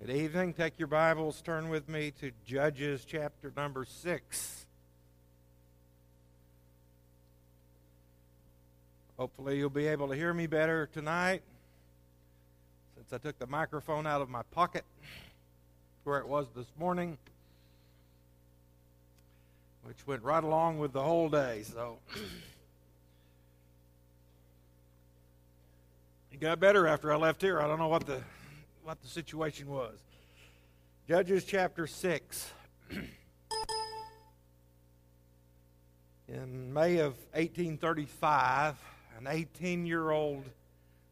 Good 0.00 0.14
evening. 0.14 0.52
Take 0.52 0.78
your 0.78 0.86
Bibles, 0.86 1.42
turn 1.42 1.70
with 1.70 1.88
me 1.88 2.12
to 2.20 2.30
Judges 2.46 3.04
chapter 3.04 3.52
number 3.56 3.84
6. 3.84 4.66
Hopefully, 9.18 9.58
you'll 9.58 9.70
be 9.70 9.88
able 9.88 10.06
to 10.06 10.14
hear 10.14 10.32
me 10.32 10.46
better 10.46 10.88
tonight 10.92 11.42
since 12.94 13.12
I 13.12 13.18
took 13.18 13.40
the 13.40 13.48
microphone 13.48 14.06
out 14.06 14.20
of 14.20 14.30
my 14.30 14.42
pocket 14.52 14.84
where 16.04 16.20
it 16.20 16.28
was 16.28 16.46
this 16.54 16.70
morning, 16.78 17.18
which 19.82 20.06
went 20.06 20.22
right 20.22 20.44
along 20.44 20.78
with 20.78 20.92
the 20.92 21.02
whole 21.02 21.28
day. 21.28 21.64
So. 21.64 21.98
It 26.30 26.40
got 26.40 26.60
better 26.60 26.86
after 26.86 27.12
I 27.12 27.16
left 27.16 27.42
here. 27.42 27.60
I 27.60 27.66
don't 27.66 27.80
know 27.80 27.88
what 27.88 28.06
the 28.06 28.22
what 28.88 29.02
the 29.02 29.08
situation 29.08 29.68
was. 29.68 29.98
Judges 31.06 31.44
chapter 31.44 31.86
6. 31.86 32.50
In 36.26 36.72
May 36.72 36.96
of 37.00 37.12
1835, 37.34 38.76
an 39.18 39.26
18 39.26 39.84
year 39.84 40.10
old 40.10 40.42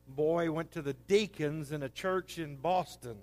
boy 0.09 0.51
went 0.51 0.73
to 0.73 0.81
the 0.81 0.95
deacons 1.07 1.71
in 1.71 1.83
a 1.83 1.91
church 1.91 2.39
in 2.39 2.57
Boston. 2.57 3.19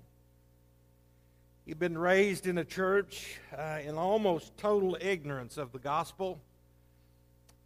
He'd 1.66 1.80
been 1.80 1.98
raised 1.98 2.46
in 2.46 2.60
a 2.60 2.66
church 2.66 3.40
uh, 3.58 3.80
in 3.84 3.96
almost 3.96 4.56
total 4.56 4.96
ignorance 5.02 5.58
of 5.58 5.72
the 5.72 5.80
gospel. 5.80 6.40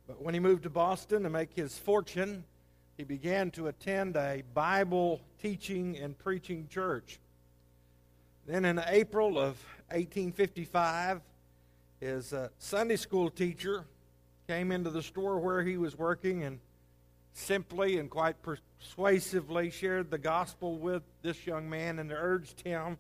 But 0.08 0.22
when 0.22 0.34
he 0.34 0.40
moved 0.40 0.64
to 0.64 0.70
Boston 0.70 1.24
to 1.24 1.30
make 1.30 1.52
his 1.54 1.78
fortune, 1.78 2.46
he 2.98 3.04
began 3.04 3.52
to 3.52 3.68
attend 3.68 4.16
a 4.16 4.42
Bible 4.56 5.22
teaching 5.40 5.98
and 5.98 6.18
preaching 6.18 6.68
church. 6.68 7.20
Then 8.48 8.66
in 8.66 8.82
April 8.88 9.38
of 9.38 9.64
1855, 9.90 11.22
his 12.00 12.34
uh, 12.34 12.50
Sunday 12.58 12.96
school 12.96 13.30
teacher 13.30 13.86
came 14.48 14.72
into 14.72 14.90
the 14.90 15.04
store 15.04 15.38
where 15.38 15.62
he 15.62 15.78
was 15.78 15.96
working 15.96 16.44
and 16.44 16.60
simply 17.34 18.00
and 18.00 18.10
quite 18.10 18.36
persuasively 18.42 19.70
shared 19.70 20.10
the 20.10 20.18
gospel 20.18 20.78
with 20.78 21.04
this 21.22 21.46
young 21.46 21.70
man 21.70 22.00
and 22.00 22.12
urged 22.12 22.62
him 22.62 22.98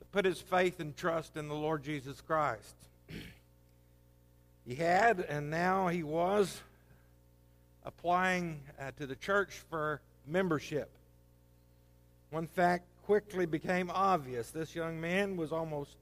to 0.00 0.04
put 0.06 0.24
his 0.24 0.40
faith 0.40 0.80
and 0.80 0.96
trust 0.96 1.36
in 1.36 1.46
the 1.46 1.54
Lord 1.54 1.84
Jesus 1.84 2.20
Christ. 2.20 2.74
he 4.66 4.74
had, 4.74 5.20
and 5.20 5.48
now 5.48 5.86
he 5.86 6.02
was 6.02 6.60
applying 7.84 8.60
uh, 8.80 8.90
to 8.98 9.06
the 9.06 9.16
church 9.16 9.62
for 9.70 10.00
membership. 10.26 10.90
One 12.30 12.46
fact 12.46 12.84
quickly 13.04 13.46
became 13.46 13.90
obvious 13.90 14.50
this 14.50 14.74
young 14.74 15.00
man 15.00 15.36
was 15.36 15.52
almost 15.52 15.96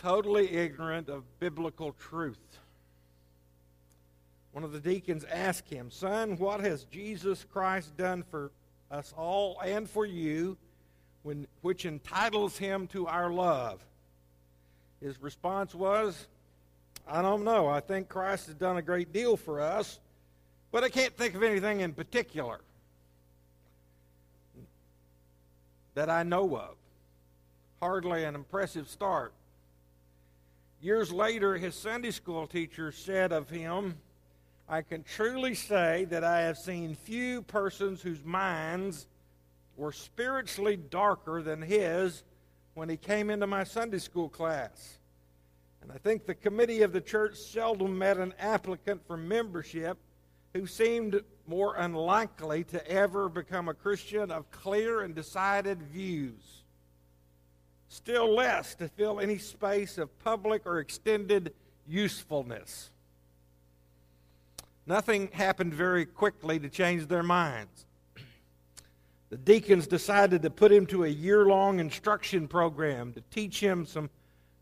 totally 0.00 0.50
ignorant 0.52 1.08
of 1.08 1.24
biblical 1.40 1.92
truth. 1.92 2.38
One 4.52 4.64
of 4.64 4.72
the 4.72 4.80
deacons 4.80 5.24
asked 5.30 5.68
him, 5.68 5.90
Son, 5.90 6.36
what 6.38 6.60
has 6.60 6.84
Jesus 6.84 7.44
Christ 7.52 7.96
done 7.96 8.24
for 8.30 8.50
us 8.90 9.12
all 9.16 9.60
and 9.60 9.88
for 9.88 10.06
you, 10.06 10.56
when, 11.22 11.46
which 11.60 11.84
entitles 11.84 12.56
him 12.56 12.86
to 12.88 13.06
our 13.06 13.30
love? 13.30 13.84
His 15.02 15.20
response 15.20 15.74
was, 15.74 16.26
I 17.06 17.22
don't 17.22 17.44
know. 17.44 17.68
I 17.68 17.80
think 17.80 18.08
Christ 18.08 18.46
has 18.46 18.54
done 18.54 18.76
a 18.76 18.82
great 18.82 19.12
deal 19.12 19.36
for 19.36 19.60
us 19.60 20.00
but 20.70 20.84
I 20.84 20.88
can't 20.88 21.16
think 21.16 21.34
of 21.34 21.42
anything 21.42 21.80
in 21.80 21.92
particular 21.92 22.60
that 25.94 26.10
I 26.10 26.22
know 26.22 26.56
of. 26.56 26.76
Hardly 27.80 28.24
an 28.24 28.34
impressive 28.34 28.88
start. 28.88 29.32
Years 30.80 31.10
later, 31.10 31.56
his 31.56 31.74
Sunday 31.74 32.10
school 32.10 32.46
teacher 32.46 32.92
said 32.92 33.32
of 33.32 33.50
him, 33.50 33.96
I 34.68 34.82
can 34.82 35.02
truly 35.02 35.54
say 35.54 36.04
that 36.10 36.22
I 36.22 36.42
have 36.42 36.58
seen 36.58 36.94
few 36.94 37.42
persons 37.42 38.02
whose 38.02 38.24
minds 38.24 39.06
were 39.76 39.92
spiritually 39.92 40.76
darker 40.76 41.42
than 41.42 41.62
his 41.62 42.22
when 42.74 42.88
he 42.88 42.96
came 42.96 43.30
into 43.30 43.46
my 43.46 43.64
Sunday 43.64 43.98
school 43.98 44.28
class. 44.28 44.98
And 45.82 45.90
I 45.90 45.98
think 45.98 46.26
the 46.26 46.34
committee 46.34 46.82
of 46.82 46.92
the 46.92 47.00
church 47.00 47.36
seldom 47.36 47.96
met 47.96 48.18
an 48.18 48.34
applicant 48.38 49.04
for 49.06 49.16
membership 49.16 49.98
who 50.54 50.66
seemed 50.66 51.22
more 51.46 51.76
unlikely 51.76 52.64
to 52.64 52.90
ever 52.90 53.28
become 53.28 53.68
a 53.68 53.74
Christian 53.74 54.30
of 54.30 54.50
clear 54.50 55.02
and 55.02 55.14
decided 55.14 55.82
views, 55.82 56.62
still 57.88 58.34
less 58.34 58.74
to 58.76 58.88
fill 58.88 59.20
any 59.20 59.38
space 59.38 59.98
of 59.98 60.16
public 60.18 60.66
or 60.66 60.78
extended 60.78 61.54
usefulness. 61.86 62.90
Nothing 64.86 65.28
happened 65.32 65.74
very 65.74 66.06
quickly 66.06 66.58
to 66.58 66.68
change 66.68 67.08
their 67.08 67.22
minds. 67.22 67.84
The 69.30 69.36
deacons 69.36 69.86
decided 69.86 70.40
to 70.42 70.50
put 70.50 70.72
him 70.72 70.86
to 70.86 71.04
a 71.04 71.08
year 71.08 71.44
long 71.44 71.80
instruction 71.80 72.48
program 72.48 73.12
to 73.12 73.22
teach 73.30 73.60
him 73.60 73.84
some 73.84 74.08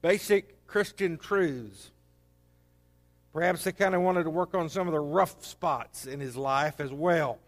basic 0.02 0.66
Christian 0.66 1.16
truths. 1.16 1.92
Perhaps 3.36 3.64
they 3.64 3.72
kind 3.72 3.94
of 3.94 4.00
wanted 4.00 4.24
to 4.24 4.30
work 4.30 4.54
on 4.54 4.70
some 4.70 4.88
of 4.88 4.94
the 4.94 4.98
rough 4.98 5.44
spots 5.44 6.06
in 6.06 6.20
his 6.20 6.38
life 6.38 6.80
as 6.80 6.90
well. 6.90 7.38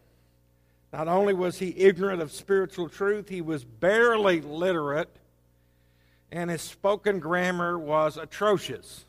Not 0.93 1.09
only 1.09 1.33
was 1.33 1.61
he 1.61 1.75
ignorant 1.79 2.21
of 2.21 2.31
spiritual 2.31 2.91
truth, 2.91 3.31
he 3.31 3.41
was 3.41 3.65
barely 3.65 4.43
literate, 4.43 5.09
and 6.31 6.51
his 6.51 6.61
spoken 6.61 7.21
grammar 7.21 7.79
was 7.79 8.19
atrocious. 8.19 9.07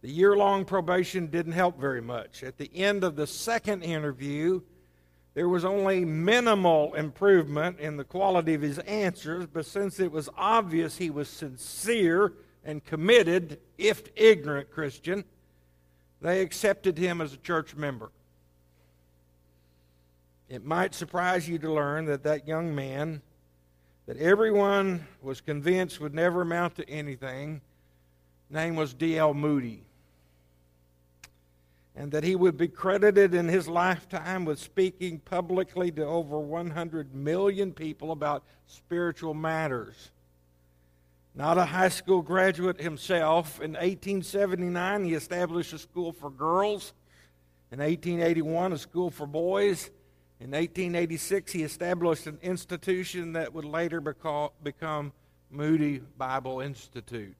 The 0.00 0.10
year 0.10 0.34
long 0.34 0.64
probation 0.64 1.26
didn't 1.26 1.52
help 1.52 1.78
very 1.78 2.00
much. 2.00 2.42
At 2.42 2.56
the 2.56 2.70
end 2.74 3.04
of 3.04 3.14
the 3.14 3.26
second 3.26 3.82
interview, 3.82 4.62
there 5.34 5.46
was 5.50 5.66
only 5.66 6.06
minimal 6.06 6.94
improvement 6.94 7.80
in 7.80 7.98
the 7.98 8.04
quality 8.04 8.54
of 8.54 8.62
his 8.62 8.78
answers, 8.78 9.44
but 9.44 9.66
since 9.66 10.00
it 10.00 10.10
was 10.10 10.30
obvious 10.38 10.96
he 10.96 11.10
was 11.10 11.28
sincere 11.28 12.32
and 12.64 12.84
committed, 12.84 13.58
if 13.78 14.02
ignorant 14.16 14.70
Christian, 14.70 15.24
they 16.20 16.40
accepted 16.40 16.96
him 16.96 17.20
as 17.20 17.34
a 17.34 17.38
church 17.38 17.74
member. 17.74 18.10
It 20.48 20.64
might 20.64 20.94
surprise 20.94 21.48
you 21.48 21.58
to 21.58 21.72
learn 21.72 22.04
that 22.06 22.22
that 22.24 22.46
young 22.46 22.74
man, 22.74 23.22
that 24.06 24.18
everyone 24.18 25.06
was 25.22 25.40
convinced 25.40 26.00
would 26.00 26.14
never 26.14 26.42
amount 26.42 26.76
to 26.76 26.88
anything, 26.88 27.60
name 28.50 28.76
was 28.76 28.94
D.L. 28.94 29.34
Moody. 29.34 29.82
And 31.96 32.12
that 32.12 32.24
he 32.24 32.36
would 32.36 32.56
be 32.56 32.68
credited 32.68 33.34
in 33.34 33.48
his 33.48 33.68
lifetime 33.68 34.44
with 34.44 34.58
speaking 34.58 35.18
publicly 35.18 35.90
to 35.92 36.04
over 36.04 36.38
100 36.38 37.14
million 37.14 37.72
people 37.72 38.12
about 38.12 38.44
spiritual 38.66 39.34
matters. 39.34 40.10
Not 41.34 41.56
a 41.56 41.64
high 41.64 41.88
school 41.88 42.20
graduate 42.20 42.80
himself, 42.80 43.56
in 43.56 43.72
1879 43.72 45.04
he 45.04 45.14
established 45.14 45.72
a 45.72 45.78
school 45.78 46.12
for 46.12 46.30
girls. 46.30 46.92
In 47.70 47.78
1881, 47.78 48.74
a 48.74 48.78
school 48.78 49.10
for 49.10 49.26
boys. 49.26 49.90
In 50.40 50.50
1886, 50.50 51.52
he 51.52 51.62
established 51.62 52.26
an 52.26 52.38
institution 52.42 53.32
that 53.32 53.54
would 53.54 53.64
later 53.64 54.00
become 54.00 55.12
Moody 55.50 56.02
Bible 56.18 56.60
Institute. 56.60 57.34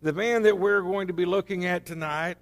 The 0.00 0.14
man 0.14 0.44
that 0.44 0.58
we're 0.58 0.80
going 0.80 1.08
to 1.08 1.12
be 1.12 1.26
looking 1.26 1.66
at 1.66 1.84
tonight 1.84 2.38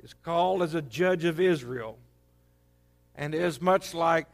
is 0.00 0.14
called 0.14 0.62
as 0.62 0.74
a 0.74 0.82
judge 0.82 1.24
of 1.24 1.40
Israel 1.40 1.98
and 3.16 3.34
is 3.34 3.60
much 3.60 3.94
like 3.94 4.28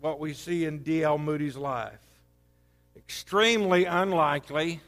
what 0.00 0.20
we 0.20 0.32
see 0.32 0.64
in 0.64 0.84
D.L. 0.84 1.18
Moody's 1.18 1.56
life 1.56 1.98
extremely 3.08 3.86
unlikely 3.86 4.82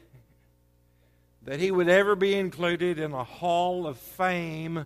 that 1.41 1.59
he 1.59 1.71
would 1.71 1.89
ever 1.89 2.15
be 2.15 2.35
included 2.35 2.99
in 2.99 3.13
a 3.13 3.23
hall 3.23 3.87
of 3.87 3.97
fame 3.97 4.85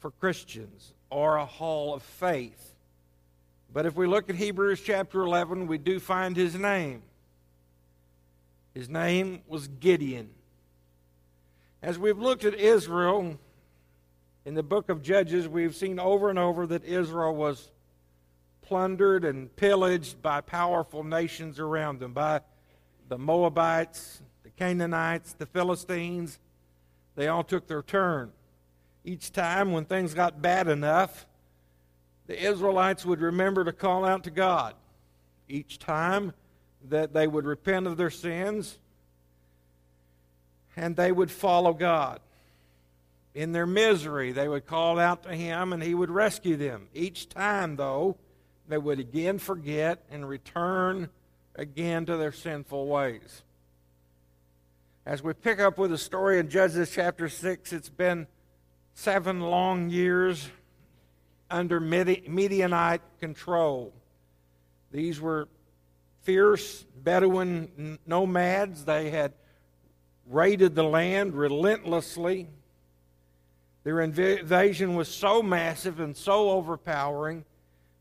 for 0.00 0.10
Christians 0.10 0.92
or 1.08 1.36
a 1.36 1.46
hall 1.46 1.94
of 1.94 2.02
faith. 2.02 2.74
But 3.72 3.86
if 3.86 3.94
we 3.94 4.08
look 4.08 4.28
at 4.28 4.34
Hebrews 4.34 4.80
chapter 4.80 5.20
11, 5.20 5.68
we 5.68 5.78
do 5.78 6.00
find 6.00 6.36
his 6.36 6.56
name. 6.56 7.02
His 8.74 8.88
name 8.88 9.42
was 9.46 9.68
Gideon. 9.68 10.30
As 11.80 11.96
we've 11.96 12.18
looked 12.18 12.44
at 12.44 12.54
Israel 12.54 13.38
in 14.44 14.54
the 14.54 14.64
book 14.64 14.88
of 14.88 15.00
Judges, 15.00 15.46
we've 15.46 15.76
seen 15.76 16.00
over 16.00 16.28
and 16.28 16.40
over 16.40 16.66
that 16.66 16.84
Israel 16.84 17.36
was 17.36 17.70
plundered 18.66 19.24
and 19.24 19.54
pillaged 19.56 20.20
by 20.20 20.40
powerful 20.40 21.04
nations 21.04 21.58
around 21.58 22.00
them, 22.00 22.12
by 22.12 22.40
the 23.08 23.16
Moabites, 23.16 24.20
the 24.42 24.50
Canaanites, 24.50 25.32
the 25.32 25.46
Philistines. 25.46 26.38
They 27.14 27.28
all 27.28 27.44
took 27.44 27.66
their 27.68 27.82
turn. 27.82 28.32
Each 29.04 29.32
time 29.32 29.72
when 29.72 29.84
things 29.84 30.12
got 30.12 30.42
bad 30.42 30.68
enough, 30.68 31.26
the 32.26 32.36
Israelites 32.36 33.06
would 33.06 33.20
remember 33.20 33.64
to 33.64 33.72
call 33.72 34.04
out 34.04 34.24
to 34.24 34.30
God. 34.30 34.74
each 35.48 35.78
time 35.78 36.32
that 36.88 37.12
they 37.12 37.26
would 37.26 37.44
repent 37.44 37.86
of 37.86 37.96
their 37.96 38.10
sins 38.10 38.78
and 40.76 40.96
they 40.96 41.12
would 41.12 41.30
follow 41.30 41.72
God. 41.72 42.20
In 43.34 43.52
their 43.52 43.66
misery, 43.66 44.32
they 44.32 44.48
would 44.48 44.66
call 44.66 44.98
out 44.98 45.22
to 45.24 45.34
Him 45.34 45.72
and 45.72 45.82
He 45.82 45.94
would 45.94 46.10
rescue 46.10 46.56
them. 46.56 46.88
Each 46.94 47.28
time, 47.28 47.76
though, 47.76 48.16
they 48.68 48.78
would 48.78 48.98
again 48.98 49.38
forget 49.38 50.02
and 50.10 50.28
return 50.28 51.08
again 51.54 52.06
to 52.06 52.16
their 52.16 52.32
sinful 52.32 52.86
ways. 52.86 53.42
As 55.04 55.22
we 55.22 55.32
pick 55.34 55.60
up 55.60 55.78
with 55.78 55.90
the 55.90 55.98
story 55.98 56.38
in 56.38 56.48
Judges 56.48 56.90
chapter 56.90 57.28
6, 57.28 57.72
it's 57.72 57.88
been 57.88 58.26
seven 58.94 59.40
long 59.40 59.88
years 59.88 60.48
under 61.48 61.78
Midianite 61.78 63.02
control. 63.20 63.92
These 64.90 65.20
were 65.20 65.48
fierce 66.22 66.84
Bedouin 67.04 67.98
nomads. 68.04 68.84
They 68.84 69.10
had 69.10 69.32
raided 70.28 70.74
the 70.74 70.82
land 70.82 71.34
relentlessly. 71.34 72.48
Their 73.84 74.00
invasion 74.00 74.96
was 74.96 75.08
so 75.08 75.40
massive 75.40 76.00
and 76.00 76.16
so 76.16 76.50
overpowering 76.50 77.44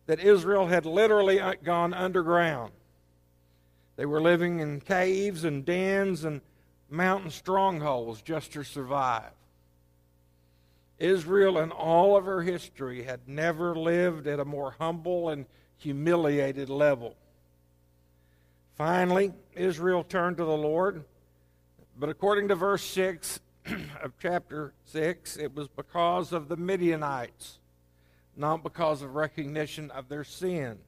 that 0.08 0.20
Israel 0.20 0.68
had 0.68 0.86
literally 0.86 1.40
uh, 1.40 1.54
gone 1.64 1.94
underground. 1.94 2.72
They 3.96 4.06
were 4.06 4.22
living 4.22 4.60
in 4.60 4.82
caves 4.82 5.44
and 5.44 5.66
dens 5.66 6.24
and 6.26 6.42
mountain 6.90 7.32
strongholds 7.32 8.22
just 8.22 8.54
to 8.54 8.64
survive. 8.64 9.32
Israel, 10.98 11.58
in 11.60 11.72
all 11.72 12.16
of 12.16 12.26
her 12.26 12.42
history, 12.42 13.04
had 13.04 13.28
never 13.28 13.76
lived 13.76 14.28
at 14.28 14.40
a 14.40 14.46
more 14.46 14.76
humble 14.80 15.30
and 15.30 15.46
humiliated 15.78 16.70
level. 16.70 17.16
Finally, 18.76 19.34
Israel 19.56 20.04
turned 20.04 20.38
to 20.38 20.46
the 20.46 20.58
Lord, 20.58 21.04
but 21.98 22.10
according 22.10 22.48
to 22.50 22.56
verse 22.56 22.84
6 22.84 23.40
of 24.02 24.14
chapter 24.20 24.74
6, 24.86 25.38
it 25.38 25.54
was 25.56 25.68
because 25.68 26.32
of 26.32 26.48
the 26.48 26.58
Midianites, 26.58 27.60
not 28.38 28.64
because 28.64 29.02
of 29.02 29.16
recognition 29.16 29.92
of 29.92 30.10
their 30.10 30.24
sin. 30.24 30.80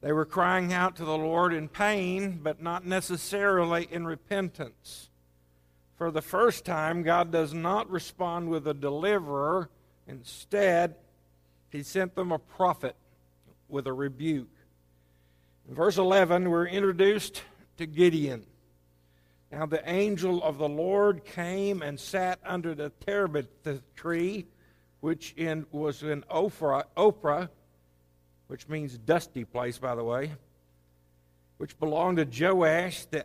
They 0.00 0.12
were 0.12 0.24
crying 0.24 0.72
out 0.72 0.96
to 0.96 1.04
the 1.04 1.18
Lord 1.18 1.52
in 1.52 1.68
pain, 1.68 2.40
but 2.42 2.62
not 2.62 2.86
necessarily 2.86 3.86
in 3.90 4.06
repentance. 4.06 5.10
For 5.96 6.10
the 6.10 6.22
first 6.22 6.64
time, 6.64 7.02
God 7.02 7.30
does 7.30 7.52
not 7.52 7.90
respond 7.90 8.48
with 8.48 8.66
a 8.66 8.72
deliverer. 8.72 9.68
Instead, 10.06 10.94
He 11.68 11.82
sent 11.82 12.14
them 12.14 12.32
a 12.32 12.38
prophet 12.38 12.96
with 13.68 13.86
a 13.86 13.92
rebuke. 13.92 14.48
In 15.68 15.74
verse 15.74 15.98
11, 15.98 16.48
we're 16.48 16.66
introduced 16.66 17.42
to 17.76 17.86
Gideon. 17.86 18.46
Now, 19.52 19.66
the 19.66 19.88
angel 19.88 20.42
of 20.42 20.58
the 20.58 20.68
Lord 20.68 21.24
came 21.24 21.82
and 21.82 22.00
sat 22.00 22.38
under 22.46 22.74
the 22.74 22.90
terebinth 23.04 23.82
tree, 23.94 24.46
which 25.00 25.34
in, 25.36 25.66
was 25.72 26.02
in 26.02 26.22
Ophrah, 26.30 26.84
Ophrah 26.96 27.48
which 28.50 28.68
means 28.68 28.98
dusty 28.98 29.44
place, 29.44 29.78
by 29.78 29.94
the 29.94 30.02
way, 30.02 30.32
which 31.58 31.78
belonged 31.78 32.16
to 32.16 32.24
Joash 32.24 33.04
the 33.04 33.24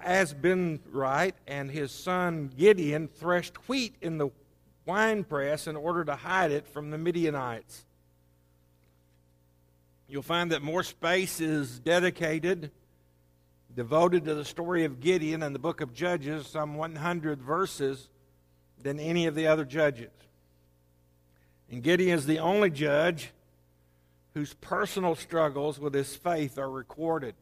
Abiezrite, 0.00 1.32
and 1.48 1.68
his 1.72 1.90
son 1.90 2.52
Gideon 2.56 3.08
threshed 3.08 3.68
wheat 3.68 3.96
in 4.00 4.18
the 4.18 4.30
winepress 4.86 5.66
in 5.66 5.74
order 5.74 6.04
to 6.04 6.14
hide 6.14 6.52
it 6.52 6.68
from 6.68 6.92
the 6.92 6.98
Midianites. 6.98 7.84
You'll 10.06 10.22
find 10.22 10.52
that 10.52 10.62
more 10.62 10.84
space 10.84 11.40
is 11.40 11.80
dedicated, 11.80 12.70
devoted 13.74 14.24
to 14.26 14.36
the 14.36 14.44
story 14.44 14.84
of 14.84 15.00
Gideon 15.00 15.42
in 15.42 15.52
the 15.52 15.58
book 15.58 15.80
of 15.80 15.92
Judges, 15.92 16.46
some 16.46 16.76
100 16.76 17.42
verses, 17.42 18.08
than 18.80 19.00
any 19.00 19.26
of 19.26 19.34
the 19.34 19.48
other 19.48 19.64
judges. 19.64 20.12
And 21.74 21.82
Gideon 21.82 22.16
is 22.16 22.24
the 22.24 22.38
only 22.38 22.70
judge 22.70 23.32
whose 24.32 24.54
personal 24.54 25.16
struggles 25.16 25.76
with 25.76 25.92
his 25.92 26.14
faith 26.14 26.56
are 26.56 26.70
recorded. 26.70 27.34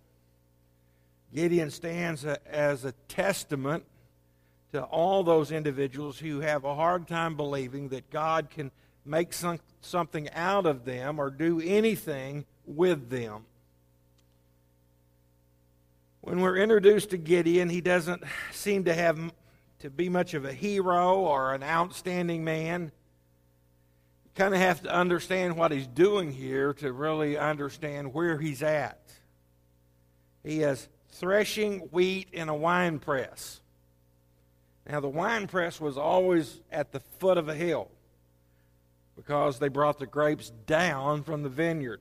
Gideon 1.35 1.71
stands 1.71 2.25
as 2.25 2.87
a 2.87 2.93
testament 3.09 3.85
to 4.73 4.85
all 4.85 5.23
those 5.23 5.53
individuals 5.53 6.19
who 6.19 6.41
have 6.41 6.65
a 6.65 6.75
hard 6.75 7.07
time 7.07 7.37
believing 7.37 7.91
that 7.91 8.09
God 8.09 8.49
can 8.49 8.71
make 9.05 9.35
some, 9.35 9.61
something 9.83 10.31
out 10.31 10.65
of 10.65 10.87
them 10.87 11.19
or 11.19 11.29
do 11.29 11.61
anything 11.61 12.47
with 12.65 13.11
them. 13.11 13.45
When 16.23 16.41
we're 16.41 16.57
introduced 16.57 17.11
to 17.11 17.19
Gideon, 17.19 17.69
he 17.69 17.83
doesn't 17.83 18.23
seem 18.51 18.85
to 18.85 18.95
have 18.95 19.19
to 19.81 19.91
be 19.91 20.09
much 20.09 20.33
of 20.33 20.47
a 20.47 20.55
hero 20.55 21.17
or 21.17 21.53
an 21.53 21.63
outstanding 21.63 22.45
man 22.45 22.93
kind 24.35 24.55
of 24.55 24.61
have 24.61 24.83
to 24.83 24.93
understand 24.95 25.57
what 25.57 25.73
he's 25.73 25.87
doing 25.87 26.33
here 26.33 26.73
to 26.75 26.93
really 26.93 27.37
understand 27.37 28.15
where 28.15 28.39
he's 28.39 28.63
at. 28.63 29.01
He 30.43 30.63
is 30.63 30.89
threshing 31.11 31.81
wheat 31.91 32.29
in 32.33 32.49
a 32.49 32.55
wine 32.55 32.99
press. 32.99 33.61
Now, 34.89 35.01
the 35.01 35.09
wine 35.09 35.47
press 35.47 35.81
was 35.81 35.97
always 35.97 36.61
at 36.71 36.93
the 36.93 37.01
foot 37.01 37.39
of 37.39 37.49
a 37.49 37.55
hill 37.55 37.89
because 39.17 39.59
they 39.59 39.69
brought 39.69 39.99
the 39.99 40.07
grapes 40.07 40.51
down 40.67 41.23
from 41.23 41.43
the 41.43 41.49
vineyard. 41.49 42.01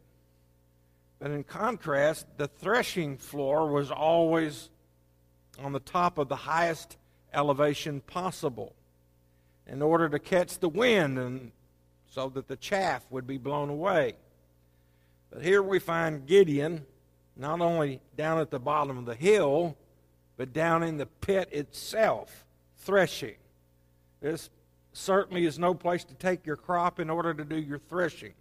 But 1.20 1.32
in 1.32 1.44
contrast, 1.44 2.26
the 2.38 2.48
threshing 2.48 3.18
floor 3.18 3.70
was 3.70 3.92
always 3.92 4.70
on 5.60 5.74
the 5.74 5.80
top 5.80 6.18
of 6.18 6.30
the 6.30 6.36
highest 6.36 6.98
elevation 7.34 8.02
possible 8.02 8.74
in 9.68 9.82
order 9.82 10.10
to 10.10 10.18
catch 10.18 10.58
the 10.60 10.70
wind 10.70 11.20
and 11.20 11.52
so 12.12 12.30
that 12.30 12.48
the 12.48 12.58
chaff 12.58 13.06
would 13.10 13.26
be 13.26 13.38
blown 13.38 13.70
away. 13.70 14.16
But 15.32 15.44
here 15.44 15.64
we 15.64 15.80
find 15.80 16.28
Gideon 16.28 16.86
not 17.38 17.62
only 17.62 18.02
down 18.18 18.40
at 18.40 18.52
the 18.52 18.60
bottom 18.60 18.98
of 18.98 19.06
the 19.06 19.16
hill, 19.16 19.78
but 20.38 20.52
down 20.52 20.84
in 20.84 20.98
the 20.98 21.06
pit 21.06 21.50
itself, 21.52 22.46
threshing. 22.80 23.36
This 24.20 24.50
certainly 24.92 25.46
is 25.46 25.58
no 25.58 25.74
place 25.74 26.04
to 26.04 26.14
take 26.14 26.46
your 26.46 26.58
crop 26.58 27.00
in 27.00 27.10
order 27.10 27.34
to 27.34 27.46
do 27.46 27.56
your 27.56 27.80
threshing. 27.80 28.34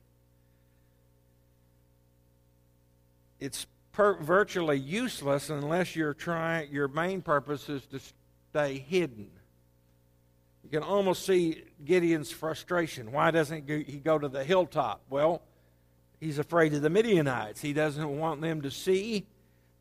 It's 3.39 3.67
per- 3.93 4.21
virtually 4.21 4.79
useless 4.79 5.49
unless 5.49 5.95
your 5.95 6.89
main 6.89 7.23
purpose 7.23 7.69
is 7.69 7.87
to 7.87 8.01
stay 8.51 8.79
hidden. 8.79 9.31
You 10.63 10.71
can 10.71 10.83
almost 10.83 11.25
see 11.25 11.65
Gideon's 11.85 12.31
frustration. 12.31 13.13
Why 13.13 13.31
doesn't 13.31 13.69
he 13.69 13.99
go 13.99 14.19
to 14.19 14.29
the 14.29 14.45
hilltop? 14.45 15.03
Well, 15.09 15.43
he's 16.21 16.39
afraid 16.39 16.75
of 16.75 16.83
the 16.83 16.91
Midianites. 16.91 17.61
He 17.61 17.73
doesn't 17.73 18.19
want 18.19 18.41
them 18.41 18.63
to 18.63 18.71
see 18.71 19.27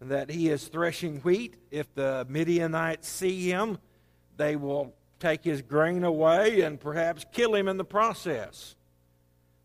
that 0.02 0.30
he 0.30 0.50
is 0.50 0.68
threshing 0.68 1.20
wheat. 1.20 1.56
If 1.72 1.94
the 1.94 2.26
Midianites 2.30 3.08
see 3.10 3.50
him, 3.50 3.78
they 4.38 4.56
will 4.56 4.94
take 5.20 5.44
his 5.44 5.62
grain 5.62 6.04
away 6.04 6.62
and 6.62 6.80
perhaps 6.80 7.26
kill 7.34 7.54
him 7.54 7.68
in 7.68 7.78
the 7.78 7.84
process. 7.84 8.76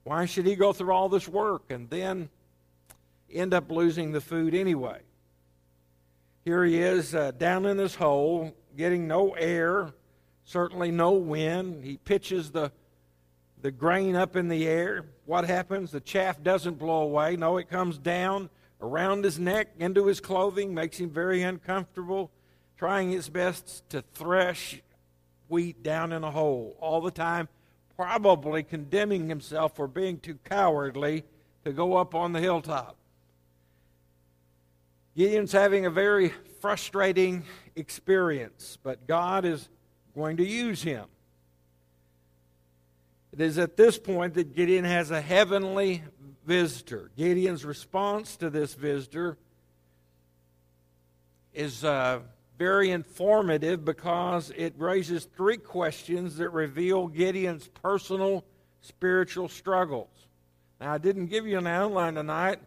Why 0.03 0.27
should 0.27 0.47
he 0.47 0.57
go 0.57 0.73
through 0.73 0.93
all 0.93 1.09
this 1.09 1.29
work 1.29 1.71
and 1.71 1.89
then 1.89 2.29
end 3.33 3.55
up 3.55 3.71
losing 3.71 4.13
the 4.13 4.21
food 4.21 4.55
anyway? 4.55 5.01
Here 6.45 6.65
he 6.65 6.79
is 6.79 7.15
uh, 7.15 7.31
down 7.31 7.65
in 7.65 7.77
this 7.77 7.95
hole, 7.95 8.55
getting 8.77 9.07
no 9.07 9.31
air 9.31 9.95
certainly 10.45 10.91
no 10.91 11.13
wind. 11.13 11.85
He 11.85 11.97
pitches 11.97 12.51
the, 12.51 12.71
the 13.63 13.71
grain 13.71 14.15
up 14.17 14.37
in 14.37 14.49
the 14.49 14.67
air. 14.67 15.07
What 15.25 15.45
happens? 15.47 15.91
The 15.91 16.01
chaff 16.01 16.43
doesn't 16.43 16.79
blow 16.79 17.03
away. 17.03 17.37
No, 17.37 17.57
it 17.57 17.69
comes 17.69 17.99
down 17.99 18.51
around 18.81 19.25
his 19.25 19.39
neck, 19.39 19.69
into 19.79 20.07
his 20.07 20.21
clothing, 20.21 20.75
makes 20.75 20.99
him 20.99 21.11
very 21.11 21.43
uncomfortable, 21.43 22.31
trying 22.77 23.11
his 23.11 23.29
best 23.29 23.89
to 23.89 24.03
thresh 24.15 24.83
wheat 25.49 25.83
down 25.83 26.13
in 26.13 26.23
a 26.25 26.31
hole 26.31 26.77
all 26.81 27.01
the 27.01 27.11
time, 27.11 27.49
probably 27.97 28.63
condemning 28.63 29.29
himself 29.29 29.75
for 29.75 29.87
being 29.87 30.19
too 30.19 30.39
cowardly 30.45 31.25
to 31.65 31.73
go 31.73 31.97
up 31.97 32.15
on 32.15 32.33
the 32.33 32.41
hilltop. 32.41 32.97
Gideon's 35.17 35.53
having 35.53 35.87
a 35.87 35.91
very 35.91 36.33
frustrating 36.61 37.45
experience, 37.77 38.79
but 38.83 39.07
God 39.07 39.45
is 39.45 39.69
going 40.15 40.37
to 40.37 40.47
use 40.47 40.83
him. 40.83 41.07
It 43.33 43.41
is 43.41 43.59
at 43.59 43.77
this 43.77 43.99
point 43.99 44.35
that 44.35 44.55
Gideon 44.55 44.85
has 44.85 45.11
a 45.11 45.21
heavenly 45.21 46.03
visitor. 46.47 47.11
Gideon's 47.17 47.65
response 47.65 48.37
to 48.37 48.49
this 48.49 48.75
visitor 48.75 49.37
is 51.53 51.85
uh, 51.85 52.21
very 52.59 52.91
informative 52.91 53.85
because 53.85 54.53
it 54.57 54.75
raises 54.79 55.25
three 55.37 55.57
questions 55.57 56.37
that 56.37 56.51
reveal 56.51 57.09
Gideon's 57.09 57.67
personal 57.69 58.45
spiritual 58.83 59.49
struggles. 59.49 60.11
Now, 60.81 60.93
I 60.93 60.99
didn't 60.99 61.27
give 61.27 61.47
you 61.47 61.59
an 61.59 61.67
outline 61.67 62.15
tonight. 62.15 62.61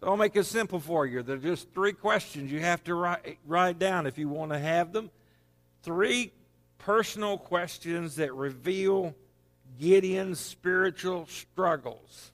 So 0.00 0.08
I'll 0.08 0.16
make 0.16 0.34
it 0.34 0.44
simple 0.44 0.80
for 0.80 1.06
you. 1.06 1.22
There 1.22 1.36
are 1.36 1.38
just 1.38 1.72
three 1.72 1.92
questions 1.92 2.50
you 2.50 2.60
have 2.60 2.82
to 2.84 2.94
write, 2.94 3.38
write 3.46 3.78
down 3.78 4.06
if 4.06 4.18
you 4.18 4.28
want 4.28 4.52
to 4.52 4.58
have 4.58 4.92
them. 4.92 5.10
Three 5.82 6.32
personal 6.78 7.38
questions 7.38 8.16
that 8.16 8.34
reveal 8.34 9.14
Gideon's 9.78 10.40
spiritual 10.40 11.26
struggles. 11.26 12.32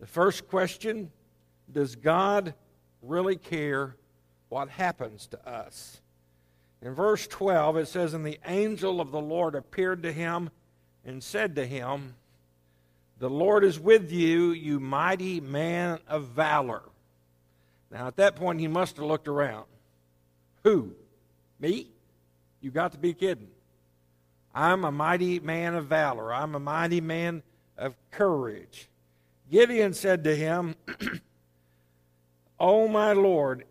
The 0.00 0.06
first 0.06 0.48
question 0.48 1.10
Does 1.70 1.96
God 1.96 2.54
really 3.02 3.36
care 3.36 3.96
what 4.48 4.68
happens 4.68 5.26
to 5.28 5.48
us? 5.48 6.00
In 6.82 6.94
verse 6.94 7.26
12, 7.26 7.78
it 7.78 7.88
says, 7.88 8.14
And 8.14 8.24
the 8.24 8.38
angel 8.46 9.00
of 9.00 9.10
the 9.10 9.20
Lord 9.20 9.54
appeared 9.54 10.02
to 10.02 10.12
him 10.12 10.50
and 11.04 11.22
said 11.22 11.56
to 11.56 11.66
him, 11.66 12.14
The 13.18 13.30
Lord 13.30 13.64
is 13.64 13.80
with 13.80 14.12
you, 14.12 14.52
you 14.52 14.78
mighty 14.78 15.40
man 15.40 15.98
of 16.06 16.24
valor. 16.24 16.82
Now, 17.90 18.06
at 18.06 18.16
that 18.16 18.36
point, 18.36 18.60
he 18.60 18.68
must 18.68 18.96
have 18.96 19.06
looked 19.06 19.28
around. 19.28 19.64
Who? 20.64 20.92
Me? 21.58 21.88
You 22.66 22.72
got 22.72 22.90
to 22.90 22.98
be 22.98 23.14
kidding. 23.14 23.46
I'm 24.52 24.84
a 24.84 24.90
mighty 24.90 25.38
man 25.38 25.76
of 25.76 25.86
valor. 25.86 26.34
I'm 26.34 26.56
a 26.56 26.58
mighty 26.58 27.00
man 27.00 27.44
of 27.78 27.94
courage. 28.10 28.88
Gideon 29.48 29.94
said 29.94 30.24
to 30.24 30.34
him, 30.34 30.74
Oh, 32.58 32.88
my 32.88 33.12
Lord, 33.12 33.66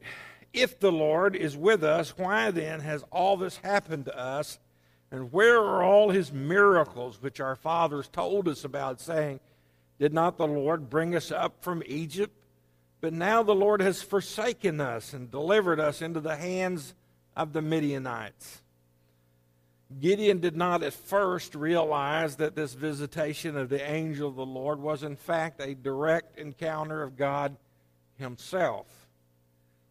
if 0.53 0.79
the 0.79 0.93
Lord 0.93 1.35
is 1.35 1.57
with 1.57 1.83
us, 1.83 2.17
why 2.17 2.51
then 2.51 2.79
has 2.79 3.03
all 3.11 3.35
this 3.35 3.57
happened 3.57 4.05
to 4.05 4.17
us? 4.17 4.59
And 5.11 5.29
where 5.33 5.57
are 5.57 5.83
all 5.83 6.11
his 6.11 6.31
miracles 6.31 7.21
which 7.21 7.41
our 7.41 7.57
fathers 7.57 8.07
told 8.07 8.47
us 8.47 8.63
about, 8.63 9.01
saying, 9.01 9.41
Did 9.99 10.13
not 10.13 10.37
the 10.37 10.47
Lord 10.47 10.89
bring 10.89 11.17
us 11.17 11.33
up 11.33 11.61
from 11.61 11.83
Egypt? 11.85 12.33
But 13.01 13.11
now 13.11 13.43
the 13.43 13.53
Lord 13.53 13.81
has 13.81 14.01
forsaken 14.01 14.79
us 14.79 15.11
and 15.11 15.29
delivered 15.29 15.81
us 15.81 16.01
into 16.01 16.21
the 16.21 16.37
hands 16.37 16.95
of 17.35 17.51
the 17.51 17.61
Midianites. 17.61 18.61
Gideon 20.00 20.39
did 20.39 20.56
not 20.56 20.84
at 20.84 20.94
first 20.94 21.54
realize 21.54 22.38
that 22.38 22.56
this 22.56 22.74
visitation 22.74 23.56
of 23.56 23.70
the 23.70 23.82
angel 23.89 24.27
of 24.27 24.36
the 24.36 24.46
Lord 24.46 24.80
was, 24.80 25.04
in 25.04 25.15
fact, 25.15 25.62
a 25.62 25.75
direct 25.75 26.39
encounter 26.39 27.04
of 27.04 27.15
God 27.15 27.56
Himself. 28.18 28.88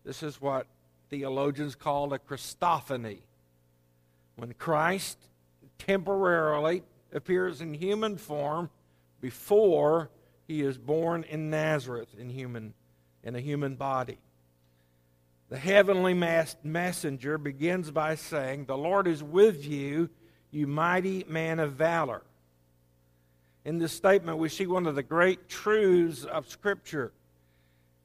This 0.04 0.22
is 0.22 0.40
what 0.40 0.66
theologians 1.10 1.74
call 1.74 2.12
a 2.12 2.18
Christophany. 2.18 3.20
When 4.36 4.52
Christ 4.54 5.18
temporarily 5.78 6.82
appears 7.12 7.60
in 7.60 7.72
human 7.74 8.16
form 8.16 8.70
before 9.20 10.10
he 10.46 10.60
is 10.62 10.76
born 10.76 11.24
in 11.24 11.50
Nazareth 11.50 12.14
in 12.18 12.28
human 12.28 12.74
in 13.22 13.34
a 13.34 13.40
human 13.40 13.74
body. 13.76 14.18
The 15.48 15.58
heavenly 15.58 16.14
messenger 16.14 17.38
begins 17.38 17.90
by 17.90 18.14
saying, 18.14 18.64
The 18.64 18.76
Lord 18.76 19.06
is 19.06 19.22
with 19.22 19.64
you, 19.64 20.08
you 20.50 20.66
mighty 20.66 21.24
man 21.28 21.60
of 21.60 21.72
valor. 21.72 22.22
In 23.64 23.78
this 23.78 23.92
statement, 23.92 24.38
we 24.38 24.48
see 24.48 24.66
one 24.66 24.86
of 24.86 24.94
the 24.94 25.02
great 25.02 25.48
truths 25.48 26.24
of 26.24 26.48
Scripture. 26.48 27.12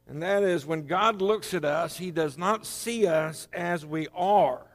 And 0.07 0.23
that 0.23 0.43
is 0.43 0.65
when 0.65 0.87
God 0.87 1.21
looks 1.21 1.53
at 1.53 1.65
us, 1.65 1.97
He 1.97 2.11
does 2.11 2.37
not 2.37 2.65
see 2.65 3.07
us 3.07 3.47
as 3.53 3.85
we 3.85 4.07
are, 4.15 4.65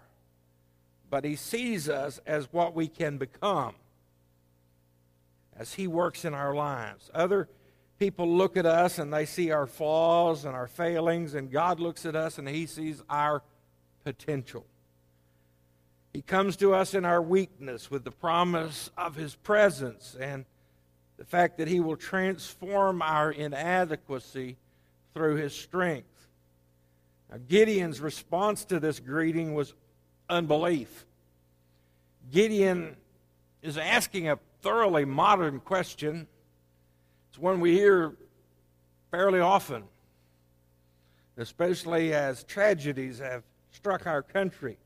but 1.11 1.25
He 1.25 1.37
sees 1.37 1.89
us 1.89 2.21
as 2.27 2.53
what 2.53 2.75
we 2.75 2.89
can 2.89 3.19
become 3.19 3.75
as 5.57 5.75
He 5.75 5.87
works 5.87 6.25
in 6.25 6.35
our 6.35 6.55
lives. 6.55 7.11
Other 7.15 7.49
people 8.05 8.29
look 8.29 8.59
at 8.59 8.67
us 8.67 8.99
and 8.99 9.11
they 9.11 9.25
see 9.25 9.51
our 9.51 9.67
flaws 9.67 10.45
and 10.45 10.55
our 10.55 10.67
failings, 10.67 11.33
and 11.33 11.51
God 11.51 11.81
looks 11.81 12.05
at 12.05 12.15
us 12.15 12.37
and 12.37 12.47
He 12.47 12.67
sees 12.67 13.03
our 13.09 13.43
potential. 14.05 14.67
He 16.13 16.21
comes 16.21 16.57
to 16.57 16.75
us 16.75 16.93
in 16.93 17.07
our 17.07 17.23
weakness 17.23 17.91
with 17.91 18.05
the 18.05 18.11
promise 18.11 18.91
of 18.99 19.17
His 19.17 19.35
presence 19.37 20.15
and 20.21 20.45
the 21.17 21.25
fact 21.25 21.57
that 21.57 21.67
He 21.67 21.81
will 21.81 21.97
transform 21.97 23.01
our 23.01 23.31
inadequacy 23.31 24.59
through 25.15 25.37
His 25.37 25.55
strength. 25.55 26.29
Now, 27.31 27.39
Gideon's 27.49 28.03
response 28.03 28.67
to 28.67 28.81
this 28.81 29.01
greeting 29.01 29.55
was 29.55 29.73
unbelief. 30.29 31.07
Gideon 32.31 32.97
is 33.63 33.79
asking 33.79 34.29
a 34.29 34.39
thoroughly 34.61 35.07
modern 35.07 35.59
question 35.59 36.27
it's 37.35 37.41
one 37.41 37.59
we 37.59 37.73
hear 37.73 38.13
fairly 39.11 39.41
often, 39.41 39.83
especially 41.37 42.15
as 42.15 42.45
tragedies 42.45 43.19
have 43.19 43.43
struck 43.73 44.07
our 44.07 44.23
country. 44.23 44.79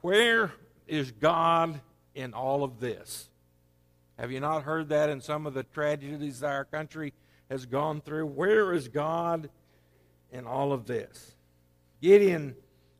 Where 0.00 0.50
is 0.88 1.12
God 1.12 1.80
in 2.16 2.34
all 2.34 2.64
of 2.64 2.80
this? 2.80 3.30
Have 4.18 4.32
you 4.32 4.40
not 4.40 4.64
heard 4.64 4.88
that 4.88 5.10
in 5.10 5.20
some 5.20 5.46
of 5.46 5.54
the 5.54 5.62
tragedies 5.62 6.40
that 6.40 6.50
our 6.50 6.64
country 6.64 7.12
has 7.48 7.66
gone 7.66 8.00
through? 8.00 8.26
Where 8.26 8.72
is 8.72 8.88
God 8.88 9.48
in 10.32 10.44
all 10.44 10.72
of 10.72 10.86
this? 10.86 11.36
Gideon 12.02 12.56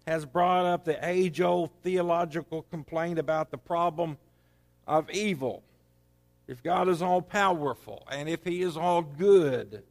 has 0.06 0.24
brought 0.24 0.64
up 0.64 0.84
the 0.84 1.04
age 1.04 1.40
old 1.40 1.72
theological 1.82 2.62
complaint 2.70 3.18
about 3.18 3.50
the 3.50 3.58
problem 3.58 4.16
of 4.86 5.10
evil 5.10 5.64
if 6.48 6.62
God 6.62 6.88
is 6.88 7.02
all 7.02 7.22
powerful 7.22 8.06
and 8.10 8.28
if 8.28 8.44
He 8.44 8.62
is 8.62 8.76
all 8.76 9.02
good, 9.02 9.82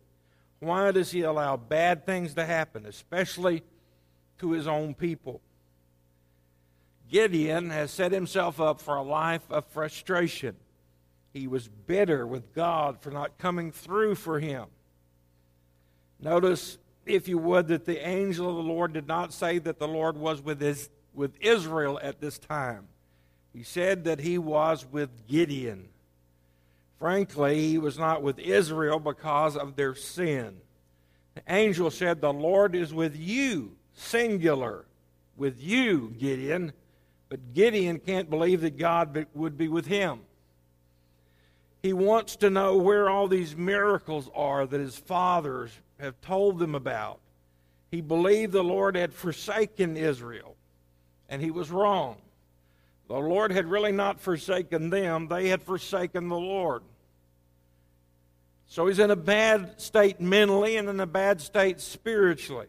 why 0.59 0.91
does 0.91 1.11
He 1.11 1.21
allow 1.21 1.57
bad 1.57 2.05
things 2.05 2.33
to 2.35 2.45
happen, 2.45 2.85
especially 2.85 3.63
to 4.39 4.51
His 4.51 4.67
own 4.67 4.93
people? 4.93 5.41
Gideon 7.09 7.69
has 7.69 7.91
set 7.91 8.11
himself 8.11 8.59
up 8.59 8.81
for 8.81 8.95
a 8.95 9.03
life 9.03 9.43
of 9.49 9.65
frustration. 9.65 10.55
He 11.33 11.47
was 11.47 11.67
bitter 11.67 12.25
with 12.25 12.53
God 12.53 12.99
for 13.01 13.11
not 13.11 13.37
coming 13.37 13.71
through 13.71 14.15
for 14.15 14.39
him. 14.39 14.65
Notice, 16.19 16.77
if 17.05 17.27
you 17.27 17.37
would, 17.37 17.67
that 17.67 17.85
the 17.85 18.05
angel 18.07 18.49
of 18.49 18.55
the 18.55 18.71
Lord 18.71 18.93
did 18.93 19.07
not 19.07 19.33
say 19.33 19.59
that 19.59 19.79
the 19.79 19.87
Lord 19.87 20.17
was 20.17 20.41
with, 20.41 20.61
his, 20.61 20.89
with 21.13 21.35
Israel 21.41 21.99
at 22.01 22.19
this 22.21 22.39
time. 22.39 22.87
He 23.53 23.63
said 23.63 24.05
that 24.05 24.19
he 24.19 24.37
was 24.37 24.85
with 24.89 25.27
Gideon. 25.27 25.89
Frankly, 26.99 27.69
he 27.69 27.77
was 27.77 27.97
not 27.97 28.21
with 28.21 28.39
Israel 28.39 28.99
because 28.99 29.57
of 29.57 29.75
their 29.75 29.95
sin. 29.95 30.57
The 31.35 31.43
angel 31.49 31.91
said, 31.91 32.21
The 32.21 32.31
Lord 32.31 32.75
is 32.75 32.93
with 32.93 33.15
you, 33.15 33.75
singular, 33.93 34.85
with 35.35 35.61
you, 35.61 36.13
Gideon. 36.17 36.71
But 37.27 37.53
Gideon 37.53 37.99
can't 37.99 38.29
believe 38.29 38.61
that 38.61 38.77
God 38.77 39.25
would 39.33 39.57
be 39.57 39.67
with 39.67 39.87
him. 39.87 40.21
He 41.83 41.93
wants 41.93 42.37
to 42.37 42.49
know 42.49 42.77
where 42.77 43.09
all 43.09 43.27
these 43.27 43.55
miracles 43.55 44.29
are 44.33 44.65
that 44.65 44.79
his 44.79 44.95
fathers 44.95 45.71
have 45.99 46.19
told 46.21 46.59
them 46.59 46.75
about. 46.75 47.19
He 47.91 48.01
believed 48.01 48.53
the 48.53 48.63
Lord 48.63 48.95
had 48.95 49.13
forsaken 49.13 49.95
Israel, 49.97 50.55
and 51.29 51.41
he 51.41 51.51
was 51.51 51.71
wrong. 51.71 52.17
The 53.07 53.13
Lord 53.13 53.51
had 53.51 53.69
really 53.69 53.91
not 53.91 54.19
forsaken 54.19 54.89
them, 54.89 55.27
they 55.27 55.49
had 55.49 55.61
forsaken 55.61 56.29
the 56.29 56.37
Lord. 56.37 56.83
So 58.67 58.87
he's 58.87 58.99
in 58.99 59.11
a 59.11 59.15
bad 59.15 59.79
state 59.79 60.19
mentally 60.19 60.77
and 60.77 60.89
in 60.89 60.99
a 60.99 61.05
bad 61.05 61.39
state 61.39 61.79
spiritually. 61.79 62.67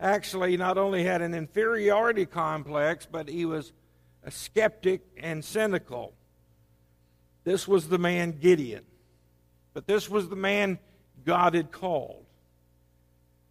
Actually, 0.00 0.52
he 0.52 0.56
not 0.56 0.78
only 0.78 1.04
had 1.04 1.22
an 1.22 1.34
inferiority 1.34 2.26
complex, 2.26 3.06
but 3.10 3.28
he 3.28 3.44
was 3.44 3.72
a 4.24 4.30
skeptic 4.30 5.02
and 5.18 5.44
cynical. 5.44 6.14
This 7.44 7.68
was 7.68 7.88
the 7.88 7.98
man 7.98 8.32
Gideon. 8.32 8.84
But 9.72 9.86
this 9.86 10.08
was 10.08 10.28
the 10.28 10.36
man 10.36 10.78
God 11.24 11.54
had 11.54 11.70
called. 11.70 12.24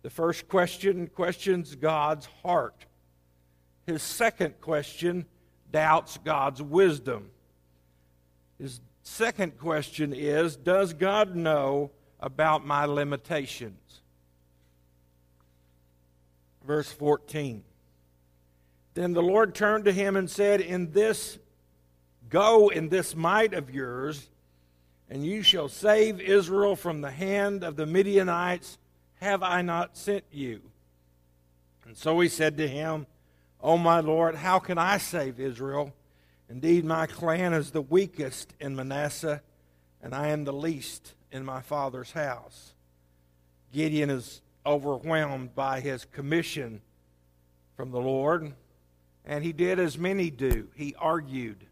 The 0.01 0.09
first 0.09 0.47
question 0.47 1.07
questions 1.07 1.75
God's 1.75 2.27
heart. 2.43 2.85
His 3.87 4.01
second 4.01 4.59
question 4.59 5.25
doubts 5.75 6.17
God's 6.23 6.61
wisdom. 6.61 7.29
His 8.57 8.79
second 9.03 9.59
question 9.59 10.13
is 10.13 10.55
Does 10.55 10.93
God 10.93 11.35
know 11.35 11.91
about 12.21 12.65
my 12.65 12.85
limitations? 12.85 13.99
Verse 16.65 16.89
14. 16.93 17.61
Then 18.93 19.11
the 19.11 19.21
Lord 19.21 19.53
turned 19.53 19.83
to 19.83 19.91
him 19.91 20.15
and 20.15 20.31
said, 20.31 20.61
In 20.61 20.93
this, 20.93 21.39
go 22.29 22.69
in 22.69 22.87
this 22.87 23.13
might 23.13 23.53
of 23.53 23.69
yours, 23.69 24.29
and 25.09 25.25
you 25.25 25.41
shall 25.43 25.67
save 25.67 26.21
Israel 26.21 26.77
from 26.77 27.01
the 27.01 27.11
hand 27.11 27.65
of 27.65 27.75
the 27.75 27.85
Midianites. 27.85 28.77
Have 29.15 29.43
I 29.43 29.61
not 29.61 29.97
sent 29.97 30.23
you? 30.31 30.61
And 31.85 31.97
so 31.97 32.17
he 32.21 32.29
said 32.29 32.55
to 32.59 32.67
him, 32.69 33.07
O 33.65 33.79
my 33.79 33.99
Lord, 33.99 34.35
how 34.35 34.59
can 34.59 34.77
I 34.77 34.99
save 34.99 35.39
Israel? 35.39 35.91
Indeed, 36.47 36.85
my 36.85 37.07
clan 37.07 37.51
is 37.51 37.71
the 37.71 37.81
weakest 37.81 38.53
in 38.59 38.75
Manasseh, 38.75 39.41
and 40.03 40.13
I 40.13 40.27
am 40.27 40.43
the 40.43 40.53
least 40.53 41.15
in 41.31 41.43
my 41.43 41.61
father's 41.61 42.11
house. 42.11 42.75
Gideon 43.73 44.11
is 44.11 44.43
overwhelmed 44.67 45.55
by 45.55 45.79
his 45.79 46.05
commission 46.05 46.81
from 47.75 47.89
the 47.89 47.99
Lord, 47.99 48.53
and 49.25 49.43
he 49.43 49.51
did 49.51 49.79
as 49.79 49.97
many 49.97 50.29
do. 50.29 50.67
He 50.75 50.93
argued. 50.99 51.65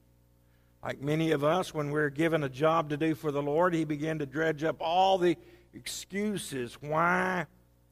Like 0.83 1.00
many 1.00 1.29
of 1.29 1.43
us, 1.43 1.75
when 1.75 1.91
we're 1.91 2.09
given 2.09 2.43
a 2.43 2.50
job 2.50 2.89
to 2.89 2.97
do 2.97 3.13
for 3.13 3.31
the 3.31 3.43
Lord, 3.43 3.75
he 3.75 3.85
began 3.85 4.17
to 4.17 4.25
dredge 4.25 4.63
up 4.63 4.77
all 4.79 5.19
the 5.19 5.38
excuses 5.75 6.73
why 6.81 7.45